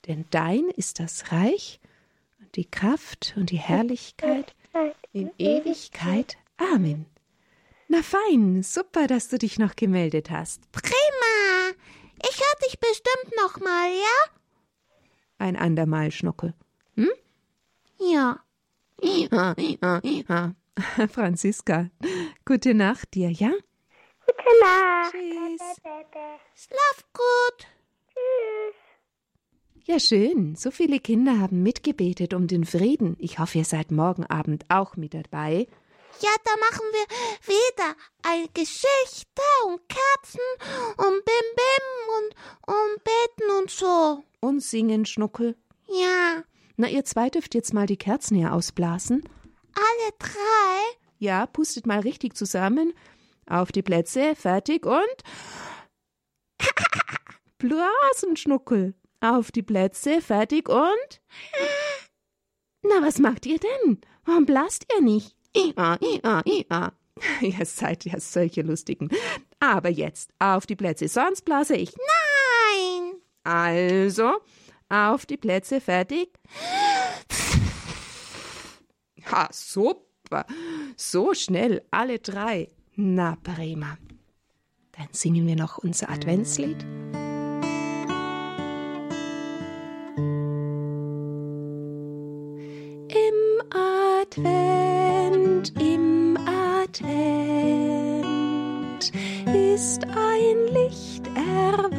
Denn 0.08 0.26
dein 0.30 0.70
ist 0.70 1.00
das 1.00 1.32
Reich 1.32 1.80
und 2.40 2.56
die 2.56 2.70
Kraft 2.70 3.34
und 3.36 3.50
die 3.50 3.58
Herrlichkeit 3.58 4.56
in 5.12 5.32
Ewigkeit. 5.38 6.38
Amen. 6.58 7.08
Na 7.88 8.02
fein, 8.02 8.62
super, 8.64 9.08
dass 9.08 9.28
du 9.30 9.38
dich 9.38 9.58
noch 9.58 9.76
gemeldet 9.76 10.30
hast. 10.30 10.72
Prima. 10.72 11.74
Ich 12.28 12.40
hör 12.40 12.68
dich 12.68 12.80
bestimmt 12.80 13.36
noch 13.42 13.60
mal, 13.60 13.90
ja? 13.90 14.35
Ein 15.46 15.58
andermal, 15.58 16.10
Schnuckel. 16.10 16.56
Ja. 18.00 18.40
Ja, 19.00 19.56
ja, 19.58 20.02
ja. 20.04 20.56
Franziska, 21.08 21.92
gute 22.46 22.74
Nacht 22.74 23.14
dir, 23.14 23.30
ja? 23.30 23.52
Gute 24.26 24.60
Nacht. 24.62 25.12
Tschüss. 25.12 25.62
Schlaf 26.56 27.06
gut. 27.14 27.68
Tschüss. 28.08 28.76
Ja, 29.86 30.00
schön. 30.00 30.56
So 30.56 30.72
viele 30.72 31.00
Kinder 31.00 31.40
haben 31.40 31.62
mitgebetet 31.62 32.34
um 32.34 32.48
den 32.48 32.66
Frieden. 32.66 33.16
Ich 33.20 33.38
hoffe, 33.38 33.60
ihr 33.60 33.66
seid 33.66 33.92
morgen 33.92 34.26
Abend 34.26 34.66
auch 34.70 34.96
mit 34.96 35.14
dabei. 35.14 35.68
Ja, 36.22 36.30
da 36.44 36.52
machen 36.60 36.86
wir 36.92 37.06
wieder 37.48 37.96
eine 38.24 38.48
Geschichte 38.54 39.42
und 39.68 39.82
Kerzen 39.90 40.40
und 40.98 41.26
Bim 41.26 41.48
Bim 41.56 42.16
und, 42.18 42.36
und 42.76 43.04
Beten 43.04 43.52
und 43.60 43.70
so. 43.72 44.24
Und 44.40 44.62
singen, 44.62 45.06
Schnuckel. 45.06 45.56
Ja, 45.88 46.44
Na, 46.78 46.88
ihr 46.90 47.06
zwei 47.06 47.30
dürft 47.30 47.54
jetzt 47.56 47.74
mal 47.74 47.86
die 47.86 47.98
Kerzen 47.98 48.36
hier 48.38 48.54
ausblasen. 48.54 49.28
alle 49.76 50.12
drei. 50.20 50.98
Ja, 51.20 51.46
pustet 51.46 51.86
mal 51.86 52.00
richtig 52.00 52.36
zusammen. 52.36 52.94
Auf 53.48 53.72
die 53.72 53.84
Plätze, 53.84 54.36
fertig 54.36 54.86
und. 54.86 55.18
Blasen, 57.58 58.36
Schnuckel. 58.36 58.96
Auf 59.22 59.52
die 59.52 59.64
Plätze, 59.64 60.22
fertig 60.22 60.70
und. 60.70 61.22
Na, 62.82 63.02
was 63.02 63.20
macht 63.20 63.46
ihr 63.46 63.60
denn? 63.60 64.02
Warum 64.26 64.46
blast 64.46 64.86
ihr 64.96 65.02
nicht? 65.02 65.36
Ia, 65.56 65.98
ia, 66.02 66.42
ia. 66.46 66.94
Ihr 67.42 67.66
seid 67.66 68.04
ja 68.06 68.20
solche 68.20 68.62
Lustigen. 68.62 69.10
Aber 69.60 69.90
jetzt 69.90 70.32
auf 70.40 70.66
die 70.66 70.76
Plätze, 70.76 71.08
sonst 71.08 71.44
blase 71.44 71.76
ich. 71.76 71.94
Nein. 71.96 73.14
Also, 73.44 74.34
auf 74.90 75.26
die 75.26 75.38
Plätze, 75.38 75.82
fertig. 75.82 76.30
Ha, 79.32 79.50
super. 79.52 80.46
So 80.96 81.34
schnell, 81.34 81.82
alle 81.90 82.20
drei. 82.20 82.70
Na, 82.96 83.36
prima. 83.42 83.98
Dann 84.92 85.08
singen 85.12 85.48
wir 85.48 85.56
noch 85.56 85.80
unser 85.80 86.10
Adventslied. 86.10 86.84
Im 93.10 93.38
Advent, 93.72 94.85
ist 99.56 100.04
ein 100.04 100.58
Licht 100.74 101.28
erwacht 101.34 101.94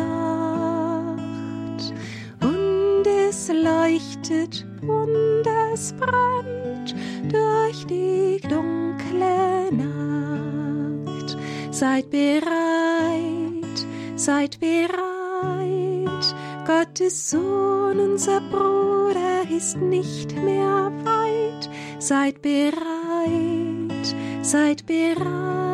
und 2.43 3.07
es 3.07 3.49
leuchtet 3.49 4.67
und 4.83 5.47
es 5.73 5.95
brennt 5.95 6.95
durch 7.33 7.87
die 7.87 8.39
dunkle 8.43 9.73
Nacht. 9.73 11.39
Seid 11.71 12.11
bereit, 12.11 13.87
seid 14.17 14.61
bereit, 14.61 16.35
Gottes 16.67 17.31
Sohn, 17.31 17.99
unser 17.99 18.43
Bruder, 18.51 19.49
ist 19.57 19.79
nicht 19.79 20.37
mehr 20.37 20.93
weit. 21.05 21.71
Seid 21.99 22.43
bereit, 22.43 24.15
seid 24.43 24.85
bereit, 24.85 25.66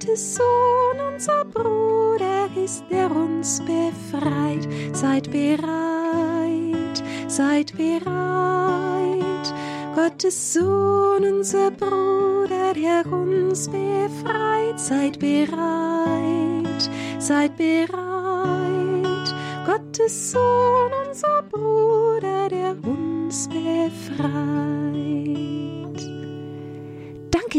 Gottes 0.00 0.36
Sohn, 0.36 1.12
unser 1.12 1.44
Bruder, 1.44 2.48
ist 2.56 2.84
der 2.90 3.14
uns 3.14 3.60
befreit. 3.60 4.66
Seid 4.96 5.30
bereit, 5.30 7.02
seid 7.28 7.76
bereit, 7.76 9.54
Gottes 9.94 10.54
Sohn, 10.54 11.22
unser 11.22 11.70
Bruder, 11.72 12.72
der 12.74 13.04
uns 13.12 13.68
befreit. 13.68 14.80
Seid 14.80 15.18
bereit, 15.18 16.90
seid 17.18 17.58
bereit, 17.58 19.34
Gottes 19.66 20.32
Sohn, 20.32 20.92
unser 21.08 21.42
Bruder, 21.42 22.48
der 22.48 22.74
uns 22.86 23.46
befreit. 23.48 25.29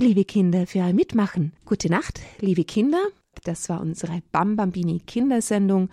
Liebe 0.01 0.25
Kinder, 0.25 0.65
für 0.65 0.79
euer 0.79 0.93
Mitmachen. 0.93 1.53
Gute 1.63 1.87
Nacht, 1.87 2.21
liebe 2.39 2.63
Kinder. 2.63 2.97
Das 3.43 3.69
war 3.69 3.79
unsere 3.81 4.23
Bambambini 4.31 4.99
Kindersendung 5.05 5.89